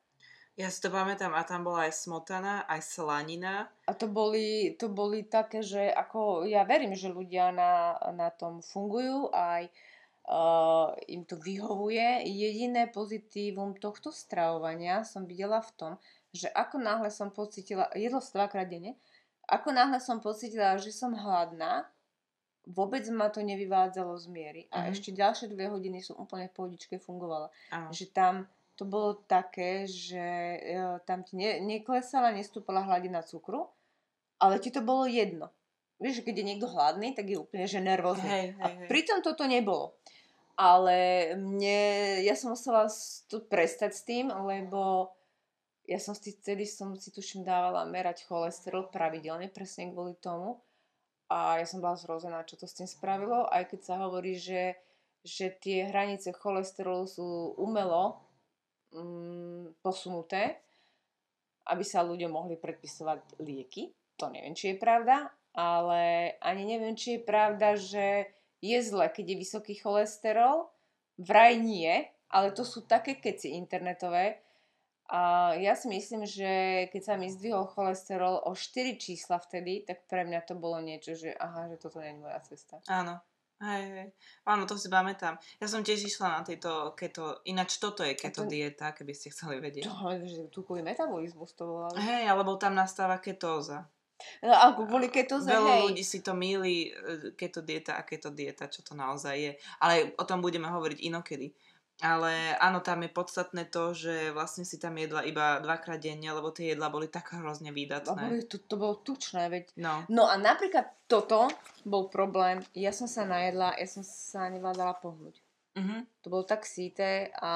[0.59, 3.71] Ja si to pamätám a tam bola aj smotana, aj slanina.
[3.89, 8.61] A to boli, to boli také, že ako ja verím, že ľudia na, na tom
[8.61, 9.90] fungujú aj uh,
[11.07, 12.23] im to vyhovuje.
[12.25, 15.93] Jediné pozitívum tohto stravovania som videla v tom,
[16.31, 18.95] že ako náhle som pocitila, jedlo dvakrát denne,
[19.45, 21.91] ako náhle som pocitila, že som hladná,
[22.63, 24.63] vôbec ma to nevyvádzalo z miery.
[24.71, 24.91] A Mhm.
[24.95, 27.91] ešte ďalšie dve hodiny som úplne v pohodičke fungovala Áno.
[27.91, 28.47] že tam
[28.79, 30.23] to bolo také, že
[30.57, 33.69] e, tam ti ne, neklesala, nestúpala hladina cukru,
[34.39, 35.51] ale ti to bolo jedno.
[36.01, 38.25] Vieš, keď je niekto hladný, tak je úplne že nervózny.
[38.25, 38.89] Hej, hej, A hej.
[38.89, 40.00] pritom toto nebolo.
[40.61, 42.85] Ale mne, ja som musela
[43.33, 45.09] to prestať s tým, lebo
[45.89, 50.61] ja som si vtedy som si tuším dávala merať cholesterol pravidelne, presne kvôli tomu.
[51.33, 54.77] A ja som bola zrozená, čo to s tým spravilo, aj keď sa hovorí, že,
[55.25, 58.21] že tie hranice cholesterolu sú umelo
[58.93, 60.61] mm, posunuté,
[61.73, 63.95] aby sa ľuďom mohli predpisovať lieky.
[64.21, 68.29] To neviem, či je pravda, ale ani neviem, či je pravda, že
[68.61, 70.69] je zle, keď je vysoký cholesterol.
[71.21, 74.41] Vraj nie, ale to sú také keci internetové.
[75.11, 80.07] A ja si myslím, že keď sa mi zdvihol cholesterol o 4 čísla vtedy, tak
[80.07, 82.79] pre mňa to bolo niečo, že aha, že toto nie je moja cesta.
[82.87, 83.19] Áno.
[83.61, 84.09] Hej, hej.
[84.49, 85.37] Áno, to si pamätám.
[85.61, 89.29] Ja som tiež išla na tejto keto, ináč toto je keto to- dieta, keby ste
[89.35, 89.85] chceli vedieť.
[89.85, 92.01] To, že tukový metabolizmus to volali.
[92.01, 93.85] Hej, alebo tam nastáva ketóza.
[94.43, 95.83] No, ako boli ketóze, Veľa hej.
[95.89, 99.53] ľudí si to míli, e, keto dieta a keto dieta, čo to naozaj je.
[99.79, 101.53] Ale o tom budeme hovoriť inokedy.
[102.01, 106.49] Ale áno, tam je podstatné to, že vlastne si tam jedla iba dvakrát denne, lebo
[106.49, 108.49] tie jedla boli tak hrozne A výdatné.
[108.49, 109.69] to, to bolo tučné, veď.
[109.77, 111.53] No, No a napríklad toto
[111.85, 112.65] bol problém.
[112.73, 115.37] Ja som sa najedla, ja som sa nevládala pohnúť.
[115.77, 116.09] mhm.
[116.25, 117.53] To bolo tak síte a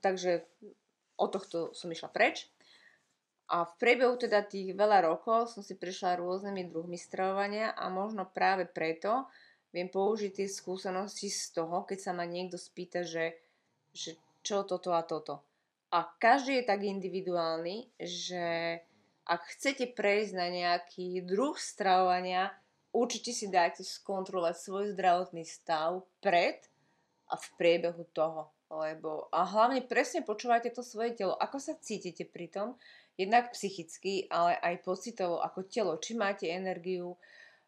[0.00, 0.48] takže
[1.20, 2.48] od tohto som išla preč.
[3.52, 8.24] A v priebehu teda tých veľa rokov som si prešla rôznymi druhmi stravovania a možno
[8.24, 9.28] práve preto
[9.76, 13.36] viem použiť tie skúsenosti z toho, keď sa ma niekto spýta, že,
[13.92, 15.44] že čo toto a toto.
[15.92, 18.80] A každý je tak individuálny, že
[19.28, 22.56] ak chcete prejsť na nejaký druh stravovania,
[22.96, 26.64] určite si dajte skontrolovať svoj zdravotný stav pred
[27.28, 28.48] a v priebehu toho.
[28.72, 32.80] Lebo, a hlavne presne počúvajte to svoje telo, ako sa cítite pri tom,
[33.16, 37.16] jednak psychicky, ale aj pocitovo ako telo, či máte energiu,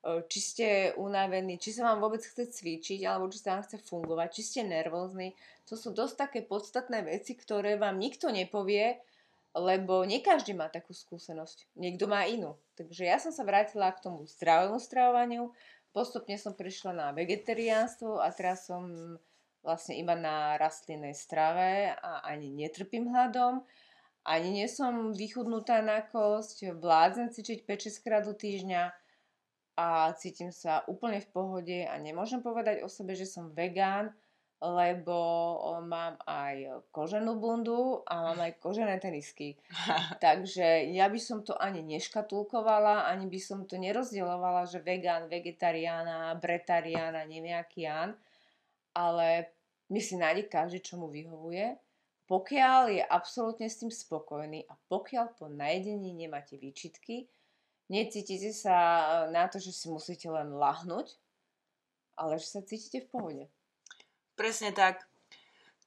[0.05, 0.67] e, či ste
[0.97, 4.61] unavení, či sa vám vôbec chce cvičiť, alebo či sa vám chce fungovať, či ste
[4.65, 5.37] nervózni.
[5.69, 9.01] To sú dosť také podstatné veci, ktoré vám nikto nepovie,
[9.55, 11.79] lebo nie každý má takú skúsenosť.
[11.79, 12.59] Niekto má inú.
[12.75, 15.55] Takže ja som sa vrátila k tomu zdravému stravovaniu,
[15.95, 19.15] postupne som prišla na vegetariánstvo a teraz som
[19.63, 23.63] vlastne iba na rastlinnej strave a ani netrpím hladom,
[24.25, 28.93] ani nie som vychudnutá na kosť, vládzem cvičiť 5-6 krát do týždňa
[29.75, 34.15] a cítim sa úplne v pohode a nemôžem povedať o sebe, že som vegán,
[34.65, 35.19] lebo
[35.85, 39.61] mám aj koženú bundu a mám aj kožené tenisky.
[40.25, 46.33] Takže ja by som to ani neškatulkovala, ani by som to nerozdielovala, že vegán, vegetariána,
[46.41, 47.61] bretariána, neviem
[48.95, 49.51] ale
[49.91, 51.77] my si nájde každý, čo mu vyhovuje,
[52.25, 57.29] pokiaľ je absolútne s tým spokojný a pokiaľ po najedení nemáte výčitky,
[57.93, 58.77] necítite sa
[59.29, 61.13] na to, že si musíte len lahnúť,
[62.17, 63.45] ale že sa cítite v pohode.
[64.35, 65.05] Presne tak.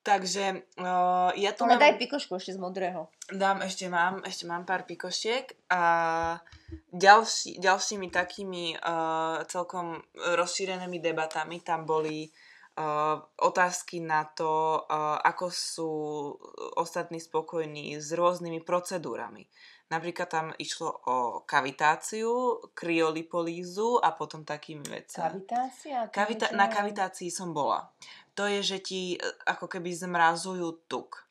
[0.07, 1.83] Takže uh, ja tu Ale mám...
[1.83, 3.11] daj pikošku ešte z modrého.
[3.27, 5.83] Dám, ešte mám, ešte mám pár pikošiek a
[6.95, 12.31] ďalší, ďalšími takými uh, celkom rozšírenými debatami tam boli
[13.41, 14.85] otázky na to,
[15.25, 15.91] ako sú
[16.77, 19.49] ostatní spokojní s rôznymi procedúrami.
[19.87, 21.15] Napríklad tam išlo o
[21.47, 25.47] kavitáciu, kryolipolízu a potom takými vecami.
[25.47, 25.99] Kavitácia?
[26.11, 27.87] Kavita- na kavitácii som bola.
[28.35, 31.23] To je, že ti e, ako keby zmrazujú tuk.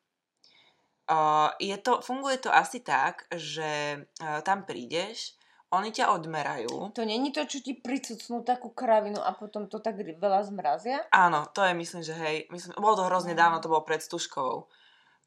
[1.06, 5.38] Uh, je to, funguje to asi tak, že uh, tam prídeš,
[5.76, 6.90] oni ťa odmerajú.
[6.96, 11.04] To není to, čo ti pricucnú takú kravinu a potom to tak veľa zmrazia?
[11.12, 12.48] Áno, to je myslím, že hej.
[12.48, 14.66] Myslím, bolo to hrozne dávno, to bolo pred Stužkovou.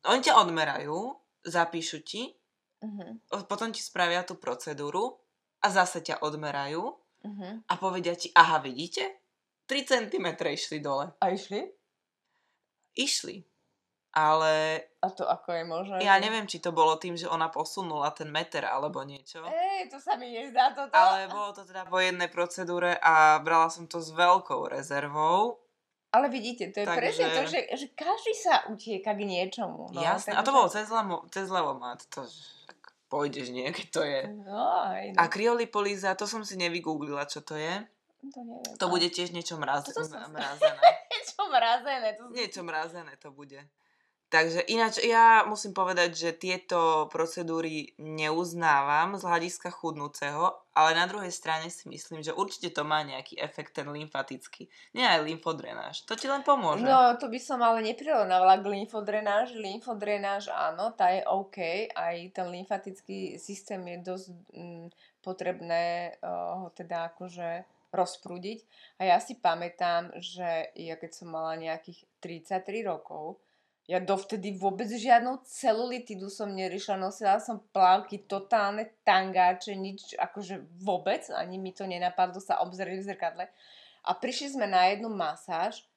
[0.09, 0.95] Oni ťa odmerajú,
[1.45, 2.33] zapíšu ti,
[2.81, 3.45] uh-huh.
[3.45, 5.21] potom ti spravia tú procedúru
[5.59, 7.53] a zase ťa odmerajú uh-huh.
[7.67, 9.21] a povedia ti, aha, vidíte?
[9.69, 11.13] 3 cm išli dole.
[11.21, 11.61] A išli?
[12.97, 13.49] Išli
[14.13, 14.83] ale...
[14.99, 15.95] A to ako je možné?
[16.01, 19.45] Ja neviem, či to bolo tým, že ona posunula ten meter alebo niečo.
[19.45, 20.91] Ej, to sa mi nezdá toto.
[20.91, 25.61] Ale bolo to teda po jednej procedúre a brala som to s veľkou rezervou.
[26.09, 26.99] Ale vidíte, to je Takže...
[26.99, 29.93] presne to, že, že každý sa utieka k niečomu.
[29.93, 32.01] No, Jasné, a to bolo cez, lemo, cez levomat.
[32.17, 32.25] To,
[33.13, 34.21] pôjdeš nie, keď to je.
[34.41, 35.17] No, aj, no.
[35.21, 37.85] A kryolipolíza, to som si nevygooglila, čo to je.
[38.33, 38.73] To neviem.
[38.81, 39.85] To bude tiež niečo mraz...
[40.33, 40.81] mrazené.
[41.13, 42.09] niečo mrazené.
[42.17, 42.23] To...
[42.33, 43.61] Niečo mrazené to bude.
[44.29, 51.33] Takže ináč ja musím povedať, že tieto procedúry neuznávam z hľadiska chudnúceho, ale na druhej
[51.33, 54.69] strane si myslím, že určite to má nejaký efekt ten lymfatický.
[54.93, 56.05] Nie aj lymfodrenáž.
[56.05, 56.85] To ti len pomôže.
[56.85, 59.57] No, to by som ale neprirovnávala k lymfodrenáž.
[59.57, 61.89] Lymfodrenáž áno, tá je OK.
[61.89, 64.85] Aj ten lymfatický systém je dosť mm,
[65.25, 68.59] potrebné uh, ho teda akože rozprúdiť.
[69.01, 73.41] A ja si pamätám, že ja keď som mala nejakých 33 rokov,
[73.89, 81.25] ja dovtedy vôbec žiadnou celulitidu som neriešila, nosila som plávky, totálne tangáče, nič akože vôbec,
[81.33, 83.45] ani mi to nenapadlo sa obzrieť v zrkadle.
[84.05, 85.89] A prišli sme na jednu masáž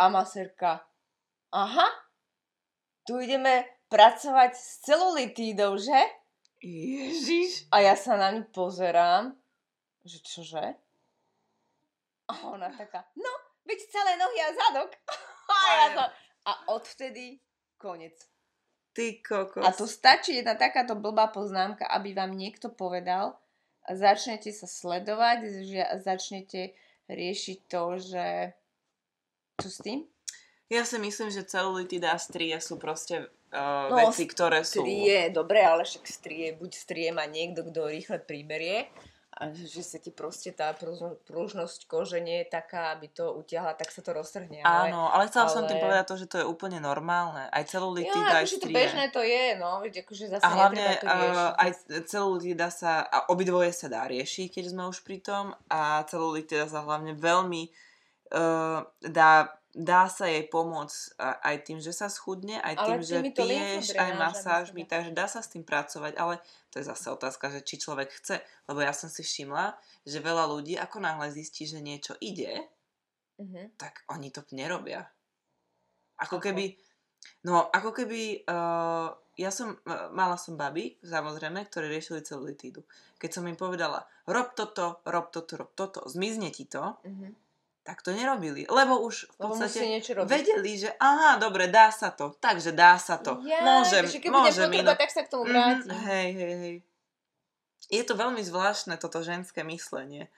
[0.00, 0.80] a maserka,
[1.52, 1.88] aha,
[3.04, 6.00] tu ideme pracovať s celulitídou, že?
[6.64, 7.68] Ježiš.
[7.68, 9.36] A ja sa na ňu pozerám,
[10.08, 10.72] že čože?
[12.32, 13.32] A ona taká, no,
[13.68, 14.96] veď celé nohy a zadok.
[15.50, 16.04] A ja to,
[16.50, 17.38] a odvtedy
[17.78, 18.18] konec.
[18.90, 19.62] Ty kokos.
[19.62, 23.38] A to stačí jedna takáto blbá poznámka, aby vám niekto povedal
[23.86, 26.74] a začnete sa sledovať, že začnete
[27.06, 28.26] riešiť to, že
[29.62, 30.00] čo s tým?
[30.70, 34.82] Ja si myslím, že celulitida a strie sú proste uh, no, veci, ktoré sú...
[34.82, 38.86] Strie, dobre, ale však strie, buď strie má niekto, kto rýchle priberie,
[39.30, 40.74] a že sa ti proste tá
[41.30, 44.66] pružnosť kože nie je taká, aby to utiahla, tak sa to roztrhne.
[44.66, 45.54] Áno, ale chcela ale...
[45.54, 47.46] som tým povedať to, že to je úplne normálne.
[47.46, 48.74] Aj celulitida, aj strie.
[48.74, 49.86] to bežné to je, no.
[49.86, 51.70] Akože zase a hlavne to uh, aj
[52.10, 55.54] celulitida sa, a obidvoje sa dá riešiť, keď sme už pri tom.
[55.70, 57.70] A celulitida sa hlavne veľmi
[58.34, 63.18] uh, dá dá sa jej pomôcť aj tým, že sa schudne, aj ale tým, že
[63.30, 67.60] piješ, aj masážmi, takže dá sa s tým pracovať, ale to je zase otázka, že
[67.62, 71.78] či človek chce, lebo ja som si všimla, že veľa ľudí ako náhle zistí, že
[71.78, 72.66] niečo ide,
[73.38, 73.72] Mhm.
[73.78, 75.08] tak oni to nerobia.
[76.20, 76.76] Ako keby,
[77.48, 79.08] no ako keby, uh,
[79.40, 82.84] ja som, uh, mala som baby, samozrejme, ktoré riešili celulitídu.
[83.16, 87.32] Keď som im povedala, rob toto, rob toto, rob toto, zmizne ti to, Mhm.
[87.80, 88.68] Tak to nerobili.
[88.68, 90.28] Lebo už v podstate niečo robiť.
[90.28, 93.40] vedeli, že aha, dobre, dá sa to, takže dá sa to.
[93.42, 95.88] Ja, môžem, že keď môžem bude potreba, tak sa k tomu Mhm, vráti.
[96.06, 96.76] hej, hej, hej.
[97.90, 100.30] Je to veľmi zvláštne, toto ženské myslenie.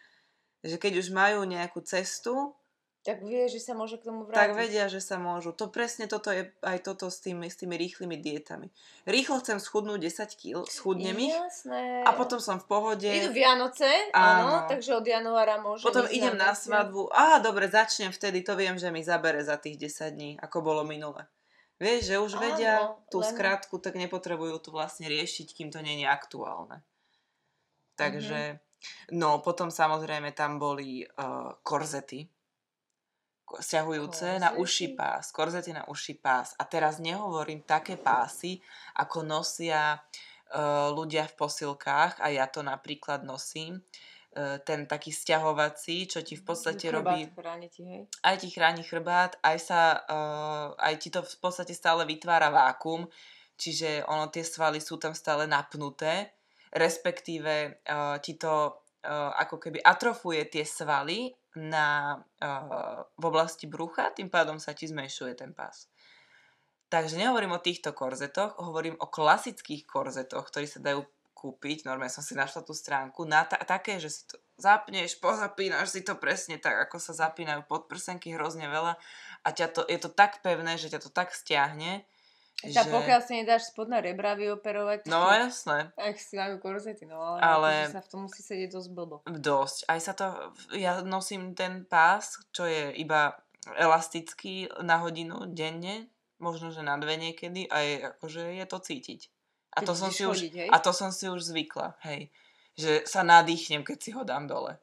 [0.63, 2.55] Že keď už majú nejakú cestu,
[3.03, 4.39] Tak vie, že sa môže k tomu vrátiť.
[4.39, 5.51] tak vedia, že sa môžu.
[5.53, 8.71] To presne toto je aj toto s tými, s tými rýchlymi dietami.
[9.05, 12.07] Rýchlo chcem schudnúť 10 kg, schudnem ich Jasné.
[12.07, 13.11] a potom som v pohode.
[13.11, 14.71] Idú Vianoce, áno, Áno.
[14.71, 16.71] takže od januára môže Potom idem na veci.
[16.71, 17.11] svadbu.
[17.11, 20.87] Á, dobre, začnem vtedy, to viem, že mi zabere za tých 10 dní, ako bolo
[20.87, 21.27] minule.
[21.77, 22.75] Vieš, že už Áno, vedia
[23.11, 26.87] tú len- skratku, tak nepotrebujú tu vlastne riešiť, kým to nie je aktuálne.
[27.93, 28.63] Takže,
[29.13, 32.31] no potom samozrejme tam boli uh, korzety,
[33.61, 34.63] stiahujúce na Korzety?
[34.63, 36.55] uši pás, korzety na uši pás.
[36.57, 38.63] A teraz nehovorím také pásy,
[38.97, 43.85] ako nosia uh, ľudia v posilkách a ja to napríklad nosím.
[44.33, 48.09] Uh, ten taký stiahovací, čo ti v podstate Chrbát robí chráni ti, hej.
[48.25, 53.05] aj ti chráni chrbát, aj sa, uh, aj ti to v podstate stále vytvára vákum,
[53.61, 56.33] čiže ono tie svaly sú tam stále napnuté,
[56.73, 58.73] respektíve uh, ti to
[59.05, 64.89] uh, ako keby atrofuje tie svaly na, uh, v oblasti brucha, tým pádom sa ti
[64.89, 65.89] zmenšuje ten pás.
[66.93, 72.23] Takže nehovorím o týchto korzetoch, hovorím o klasických korzetoch, ktorí sa dajú kúpiť, normálne som
[72.23, 76.61] si našla tú stránku, na ta- také, že si to zapneš, pozapínaš si to presne
[76.63, 78.95] tak, ako sa zapínajú podprsenky hrozne veľa
[79.43, 82.07] a ťa to, je to tak pevné, že ťa to tak stiahne,
[82.63, 87.19] Tá pokiaľ si nedáš spodné rebra vyoperovať, No tak jasné, ak si majú korzety, no
[87.19, 89.17] ale, Ale- akože sa v tom musí sedieť dosť blbo.
[89.27, 89.79] dosť.
[89.91, 90.27] Aj sa to,
[90.79, 93.35] ja nosím ten pás, čo je iba
[93.75, 96.07] elastický na hodinu denne,
[96.39, 99.21] možno, že na dve niekedy a je, akože je to cítiť.
[99.73, 100.69] A to, som si už, chodiť, hej?
[100.71, 102.31] a to som si už zvykla, hej.
[102.79, 104.79] Že sa nadýchnem, keď si ho dám dole.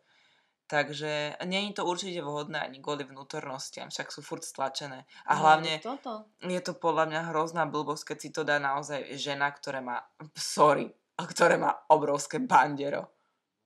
[0.70, 5.10] Takže nie je to určite vhodné ani kvôli vnútornostiam, však sú furt stlačené.
[5.26, 6.30] A No, hlavne Toto.
[6.46, 9.98] je to podľa mňa hrozná blbosť, keď si to dá naozaj žena, ktorá má,
[10.38, 13.10] sorry, a ktoré má obrovské bandero.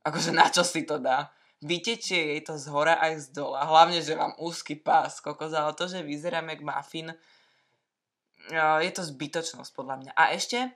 [0.08, 1.28] Akože na čo si to dá?
[1.60, 3.68] Vytečie jej to z hora aj z dola.
[3.68, 9.04] Hlavne, že mám úzky pás, kokos, ale to, že vyzerám jak muffin, eh, je to
[9.04, 10.12] zbytočnosť podľa mňa.
[10.16, 10.72] A ešte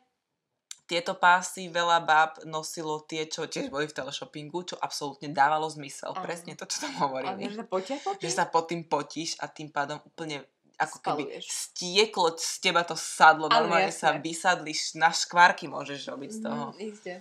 [0.88, 6.16] tieto pásy veľa báb nosilo tie, čo tiež boli v teleshoppingu, čo absolútne dávalo zmysel.
[6.16, 6.24] Áno.
[6.24, 9.36] Presne to, čo tam Ale hovorili že sa potia po že sa pod tým potíš
[9.44, 11.46] a tým pádom úplne ako keby Spaluješ.
[11.50, 14.24] stieklo z teba to sadlo, Áno, normálne sa jasné.
[14.24, 16.64] vysadliš, na škvárky môžeš robiť z toho.
[16.78, 17.14] Iste.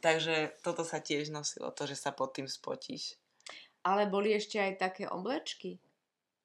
[0.00, 3.14] Takže toto sa tiež nosilo, to, že sa pod tým spotíš.
[3.84, 5.76] Ale boli ešte aj také oblečky.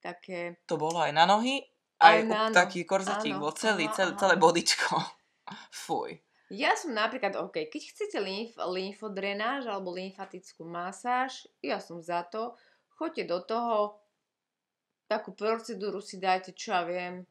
[0.03, 0.59] Také...
[0.67, 1.63] To bolo aj na nohy,
[2.03, 4.99] Aj aj, na no- taký korzetík bol celý, celé, celé bodičko.
[5.87, 6.19] Fuj.
[6.53, 12.53] Ja som napríklad, OK, keď chcete lymf, lymfodrenáž alebo lymfatickú masáž, ja som za to.
[12.93, 13.77] Choďte do toho,
[15.09, 17.25] takú procedúru si dajte, čo ja viem, e,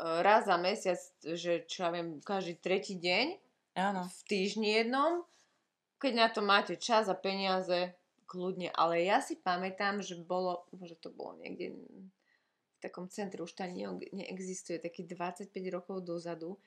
[0.00, 3.26] raz za mesiac, že čo ja viem, každý tretí deň,
[3.76, 4.08] Áno.
[4.08, 5.28] v týždni jednom,
[6.00, 7.92] keď na to máte čas a peniaze,
[8.24, 8.72] kľudne.
[8.72, 14.12] Ale ja si pamätám, že bolo, že to bolo niekde v takom centre, už ne-
[14.12, 16.60] neexistuje, taký 25 rokov dozadu,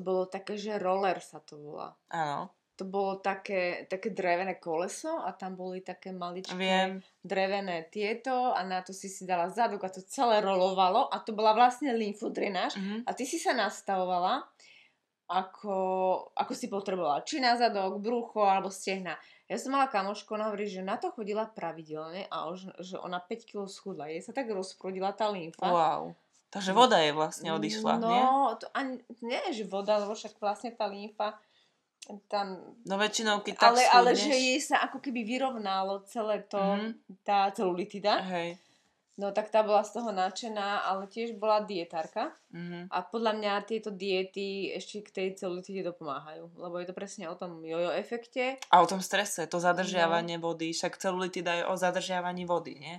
[0.00, 1.94] bolo také, že roller sa to volá.
[2.10, 6.98] Áno, To bolo také, také drevené koleso a tam boli také maličké viem.
[7.22, 11.30] drevené tieto a na to si si dala zadok a to celé rolovalo a to
[11.30, 13.06] bola vlastne lymfodrenáž Mhm.
[13.06, 14.42] a ty si sa nastavovala
[15.24, 15.76] ako,
[16.36, 17.24] ako si potrebovala.
[17.24, 19.16] Či na zadok, brucho alebo stehna.
[19.48, 23.24] Ja som mala kamošku, ona hovorí, že na to chodila pravidelne a už, že ona
[23.24, 24.12] 5 kg schudla.
[24.12, 25.64] Jej sa tak rozprudila tá lymfa.
[25.64, 26.12] Wow.
[26.54, 28.22] Takže voda je vlastne odišla, no, nie?
[28.62, 31.34] to ani, nie, že voda, lebo však vlastne tá lymfa
[32.28, 32.60] tam...
[32.84, 36.88] No väčšinou, keď tak Ale, ale že jej sa ako keby vyrovnalo celé to, Mhm.
[37.24, 38.20] tá celulitida.
[38.22, 38.60] Hej.
[39.14, 42.34] No tak tá bola z toho nadšená, ale tiež bola dietárka.
[42.50, 42.90] Mhm.
[42.90, 46.50] A podľa mňa tieto diety ešte k tej celulitide dopomáhajú.
[46.58, 48.58] Lebo je to presne o tom jojo efekte.
[48.74, 49.64] A o tom strese, to No.
[49.70, 52.98] zadržiavanie vody, však celulitida je o zadržiavaní vody, nie?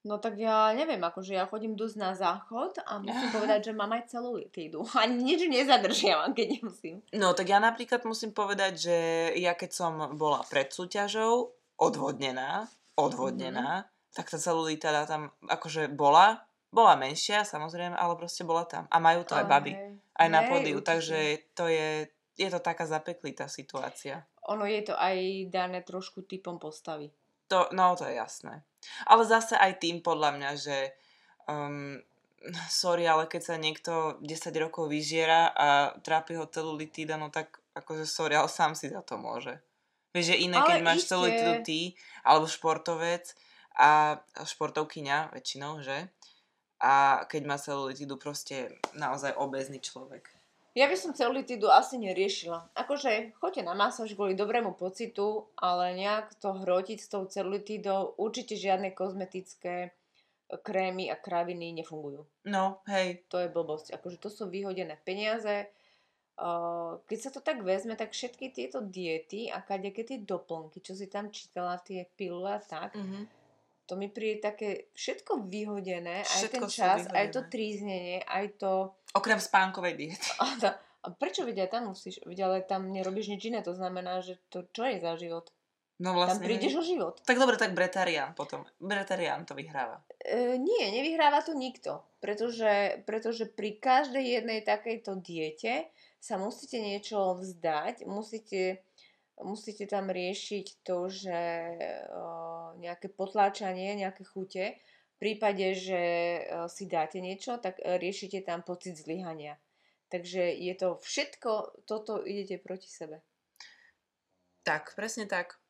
[0.00, 3.92] No tak ja neviem, akože ja chodím dosť na záchod a musím povedať, že mám
[3.92, 4.80] aj celulitídu.
[4.96, 7.04] Ani nič nezadržiavam, keď nemusím.
[7.12, 8.96] No tak ja napríklad musím povedať, že
[9.36, 12.64] ja keď som bola pred súťažou odvodnená,
[12.96, 14.14] odvodnená, mm-hmm.
[14.16, 18.88] tak tá celulita tam akože bola, bola menšia samozrejme, ale proste bola tam.
[18.88, 20.00] A majú to aj baby, hej.
[20.16, 22.08] aj na pódiu, takže to je,
[22.40, 24.24] je to taká zapeklitá situácia.
[24.48, 27.12] Ono je to aj dané trošku typom postavy.
[27.52, 28.64] To, no to je jasné.
[29.08, 30.76] Ale zase aj tým podľa mňa, že
[31.48, 32.00] um,
[32.68, 35.68] sorry, ale keď sa niekto 10 rokov vyžiera a
[36.00, 39.60] trápi ho celulitída, no tak akože sorry, ale sám si za to môže.
[40.10, 41.10] Vieš, že iné, Ale keď máš iste.
[41.14, 41.80] celulitidu ty,
[42.26, 43.30] alebo športovec
[43.78, 46.10] a športovkyňa väčšinou, že?
[46.82, 50.39] A keď má celulitidu proste naozaj obezný človek.
[50.78, 52.70] Ja by som celulitidu asi neriešila.
[52.78, 58.54] Akože choďte na masáž kvôli dobrému pocitu, ale nejak to hrotiť s tou celulitidou, určite
[58.54, 59.90] žiadne kozmetické
[60.58, 62.26] krémy a kraviny nefungujú.
[62.50, 63.94] No, hej, To je blbosť.
[63.94, 65.70] Akože to sú vyhodené peniaze.
[67.06, 71.06] Keď sa to tak vezme, tak všetky tieto diety a kadejaké tie doplnky, čo si
[71.06, 73.28] tam čítala, tie pilule a tak, mhm.
[73.84, 77.52] to mi príde také všetko vyhodené, aj Všetko ten sú čas, aj to vyhodené.
[77.52, 78.72] tríznenie, aj to...
[79.14, 80.30] okrem spánkovej diety.
[81.00, 84.68] A, prečo vidia, tam musíš, veď, ale tam nerobíš nič iné, to znamená, že to
[84.68, 85.48] čo je za život?
[86.00, 86.44] No Tam vlastne.
[86.44, 87.20] prídeš o život.
[87.28, 88.64] Tak dobre, tak bretarián potom.
[88.80, 90.00] Bretarián to vyhráva.
[90.16, 97.36] E, nie, nevyhráva to nikto, pretože, pretože pri každej jednej takejto diete sa musíte niečo
[97.36, 98.80] vzdať, musíte,
[99.44, 102.20] musíte tam riešiť to, že e,
[102.80, 104.80] nejaké potláčanie, nejaké chute.
[105.20, 106.40] Prípade, že e,
[106.72, 109.60] si dáte niečo, tak e, riešite tam pocit zlyhania.
[110.08, 113.20] Takže je to všetko, toto idete proti sebe.
[114.64, 115.60] Tak, presne tak.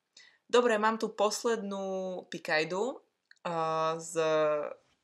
[0.48, 4.18] Dobre, mám tu poslednú pikajdu uh, z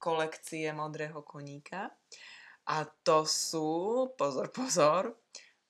[0.00, 1.94] kolekcie Modrého koníka.
[2.66, 5.14] A to sú, pozor, pozor,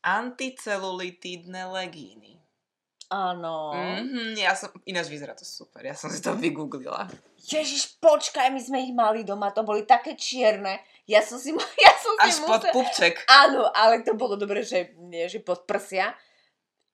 [0.00, 2.45] anticelulitidné legíny.
[3.06, 3.70] Áno.
[3.70, 7.06] Mm-hmm, ja som, ináč vyzerá to super, ja som si to vygooglila.
[7.38, 10.82] Ježiš, počkaj, my sme ich mali doma, to boli také čierne.
[11.06, 11.54] Ja som si,
[11.86, 12.74] ja som si Až pod musela...
[12.74, 13.14] pupček.
[13.30, 16.18] Áno, ale to bolo dobre, že nie, že pod prsia.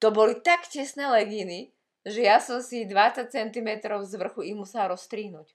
[0.05, 1.73] To boli tak tesné legíny,
[2.05, 3.69] že ja som si 20 cm
[4.05, 5.49] z vrchu ich musela rozstrihnúť.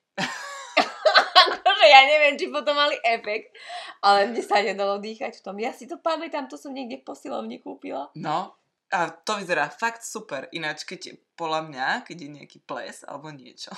[1.77, 3.53] akože ja neviem, či potom mali efekt,
[4.01, 5.55] ale mne sa nedalo dýchať v tom.
[5.61, 8.09] Ja si to pamätám, to som niekde v posilovni kúpila.
[8.17, 8.57] No,
[8.89, 10.47] a to vyzerá fakt super.
[10.49, 11.01] Ináč, keď
[11.33, 13.71] podľa mňa, keď je nejaký ples alebo niečo.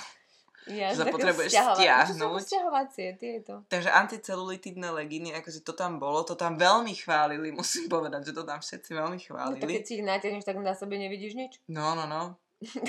[0.66, 2.42] Ja, Že potrebuješ stiahnuť.
[2.44, 3.64] vzťahovacie tieto?
[3.66, 8.44] Takže anticelulitidné legíny, akože to tam bolo, to tam veľmi chválili, musím povedať, že to
[8.44, 9.72] tam všetci veľmi No, chválili.
[9.72, 11.52] keď si ich natiahneš, tak na sebe nevidíš nič.
[11.68, 12.36] No, no, no.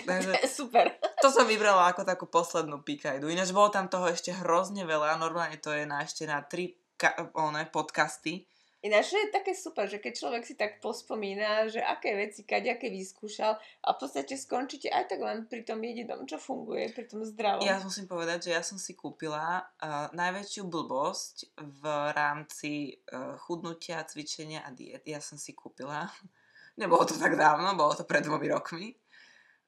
[0.03, 0.91] Takže je super.
[1.23, 3.31] to som vybrala ako takú poslednú pikajdu.
[3.31, 7.31] Ináč bolo tam toho ešte hrozne veľa, normálne to je na ešte na tri ka-
[7.31, 8.43] one, podcasty.
[8.81, 13.53] Ináč je také super, že keď človek si tak pospomína, že aké veci, kaďaké vyskúšal
[13.61, 17.61] a v podstate skončíte aj tak len pri tom jedinom, čo funguje, pri tom zdravom.
[17.61, 24.01] Ja musím povedať, že ja som si kúpila uh, najväčšiu blbosť v rámci uh, chudnutia,
[24.01, 25.05] cvičenia a diet.
[25.05, 26.09] Ja som si kúpila,
[26.81, 28.97] nebolo to tak dávno, bolo to pred dvomi rokmi,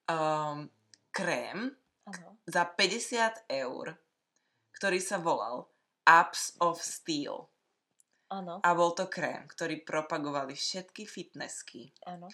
[0.10, 0.66] um,
[1.14, 1.70] krém
[2.10, 2.30] Áno.
[2.50, 3.94] za 50 eur,
[4.74, 5.70] ktorý sa volal
[6.02, 7.53] Apps of Steel.
[8.34, 11.94] Áno, A bol to krém, ktorý propagovali všetky fitnessky.
[12.04, 12.26] áno.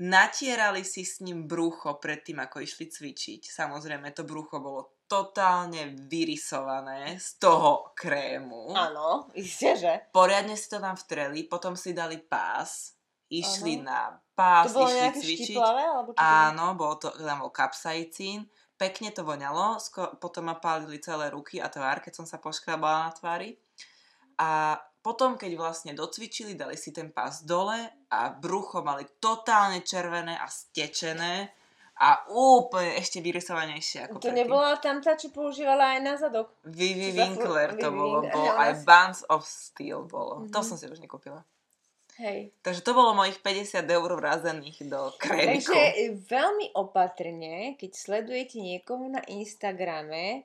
[0.00, 3.44] Natierali si s ním brúcho predtým, ako išli cvičiť.
[3.44, 8.72] Samozrejme, to brúcho bolo totálne vyrysované z toho krému.
[8.72, 9.92] Áno, isté, že.
[10.08, 12.96] Poriadne si to tam vtreli, potom si dali pás,
[13.28, 13.84] išli Áno.
[13.84, 14.00] na
[14.32, 15.46] pás, To bolo išli cvičiť.
[15.52, 15.82] štiplavé?
[15.84, 16.18] Alebo čo?
[16.18, 21.60] Áno, bolo to, tam bol kapsaicín, pekne to voňalo, sko- potom ma pálili celé ruky
[21.60, 23.52] a tvár, keď som sa poškrabala na tvári.
[24.40, 27.76] A potom, keď vlastne docvičili, dali si ten pás dole
[28.08, 31.52] a brucho mali totálne červené a stečené
[31.96, 34.40] a úplne ešte vyrysovanejšie ako To predtým.
[34.40, 36.48] nebola tam tá, čo používala aj na zadok.
[36.64, 40.44] Vivi Winkler to Vivi bolo, ona aj Buns of Steel bolo.
[40.46, 40.64] To Mhm.
[40.64, 41.44] som si už nekúpila.
[42.16, 42.52] Hej.
[42.60, 45.72] Takže to bolo mojich 50 eur vrazených do krémiku.
[45.72, 45.80] Takže
[46.22, 50.44] veľmi opatrne, keď sledujete niekoho na Instagrame,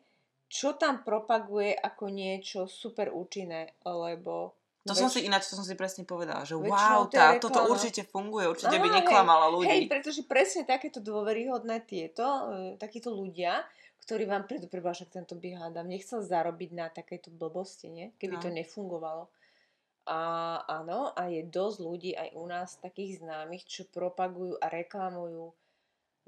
[0.49, 4.55] čo tam propaguje ako niečo super účinné, lebo...
[4.85, 7.59] To som si ináč, to som si presne povedala, že wow, Väčšinou to tá, toto
[7.73, 9.65] určite funguje, určite by Á, hej, neklamala ľudí.
[9.65, 12.22] Hej, pretože presne takéto dôveryhodné tieto,
[12.53, 13.65] e, takíto ľudia,
[14.05, 18.07] ktorí vám preba, však tento by hádam, nechcel zarobiť na takejto blbosti, nie?
[18.22, 18.41] Keby No.
[18.45, 19.23] to nefungovalo.
[20.05, 20.19] A
[20.69, 25.49] áno, a je dosť ľudí aj u nás takých známych, čo propagujú a reklamujú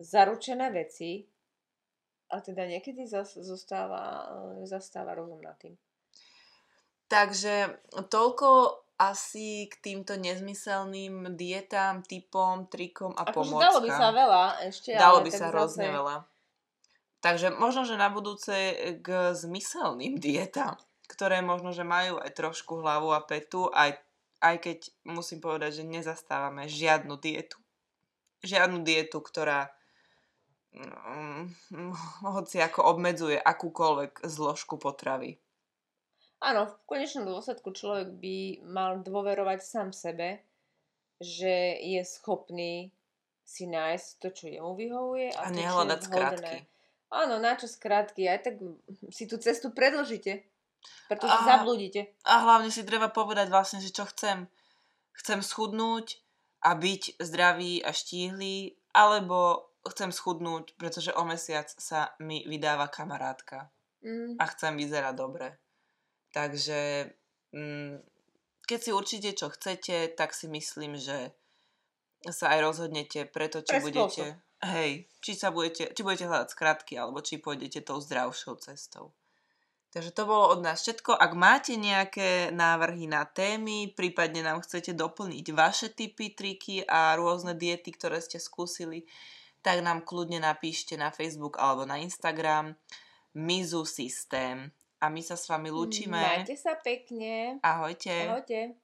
[0.01, 1.29] zaručené veci
[2.27, 4.27] a teda niekedy zas, zostáva,
[4.59, 5.79] e, zastáva rozum nad tým.
[7.07, 7.79] Takže
[8.11, 8.47] toľko
[8.97, 13.63] asi k týmto nezmyselným dietám, typom, trikom a Akože pomôckam.
[13.63, 15.51] dalo by sa veľa ešte, Dalo ale by sa zase...
[15.53, 16.15] hrozne veľa.
[17.21, 18.53] Takže možno, že na budúce
[18.99, 20.75] k zmyselným dietám,
[21.07, 23.95] ktoré možno, že majú aj trošku hlavu a petu, aj,
[24.43, 24.77] aj keď
[25.07, 27.61] musím povedať, že nezastávame žiadnu dietu.
[28.43, 29.76] Žiadnu dietu, ktorá
[32.37, 35.37] hoci ako obmedzuje akúkoľvek zložku potravy.
[36.37, 38.37] Áno, v konečnom dôsledku človek by
[38.69, 40.45] mal dôverovať sám sebe,
[41.17, 42.93] že je schopný
[43.41, 45.33] si nájsť to, čo jemu vyhovuje.
[45.33, 46.57] A, a nehľadať skratky.
[47.07, 48.27] Áno, na čo skratky?
[48.27, 48.59] Aj tak
[49.09, 50.43] si tú cestu predlžite,
[51.07, 52.11] pretože a, zabludíte.
[52.27, 54.51] A hlavne si treba povedať vlastne, že čo chcem.
[55.15, 56.19] Chcem schudnúť
[56.61, 63.69] a byť zdravý a štíhly, alebo chcem schudnúť, pretože o mesiac sa mi vydáva kamarátka.
[64.03, 64.37] Mm.
[64.37, 65.57] A chcem vyzerať dobre.
[66.31, 67.11] Takže
[67.53, 68.03] mm,
[68.67, 71.33] keď si určite, čo chcete, tak si myslím, že
[72.27, 74.23] sa aj rozhodnete preto, či Pre budete...
[74.33, 74.45] Spôsob.
[74.57, 79.13] Hej, či, sa budete, či budete hľadať skratky, alebo či pôjdete tou zdravšou cestou.
[79.93, 81.13] Takže to bolo od nás všetko.
[81.13, 87.53] Ak máte nejaké návrhy na témy, prípadne nám chcete doplniť vaše typy, triky a rôzne
[87.53, 89.05] diety, ktoré ste skúsili,
[89.67, 92.71] tak nám kľudne napíšte na Facebook alebo na Instagram
[93.35, 94.71] Mizu Systém.
[95.03, 96.15] A my sa s vami lúčime.
[96.15, 97.59] Majte sa pekne.
[97.59, 98.31] Ahojte.
[98.31, 98.79] Ahojte.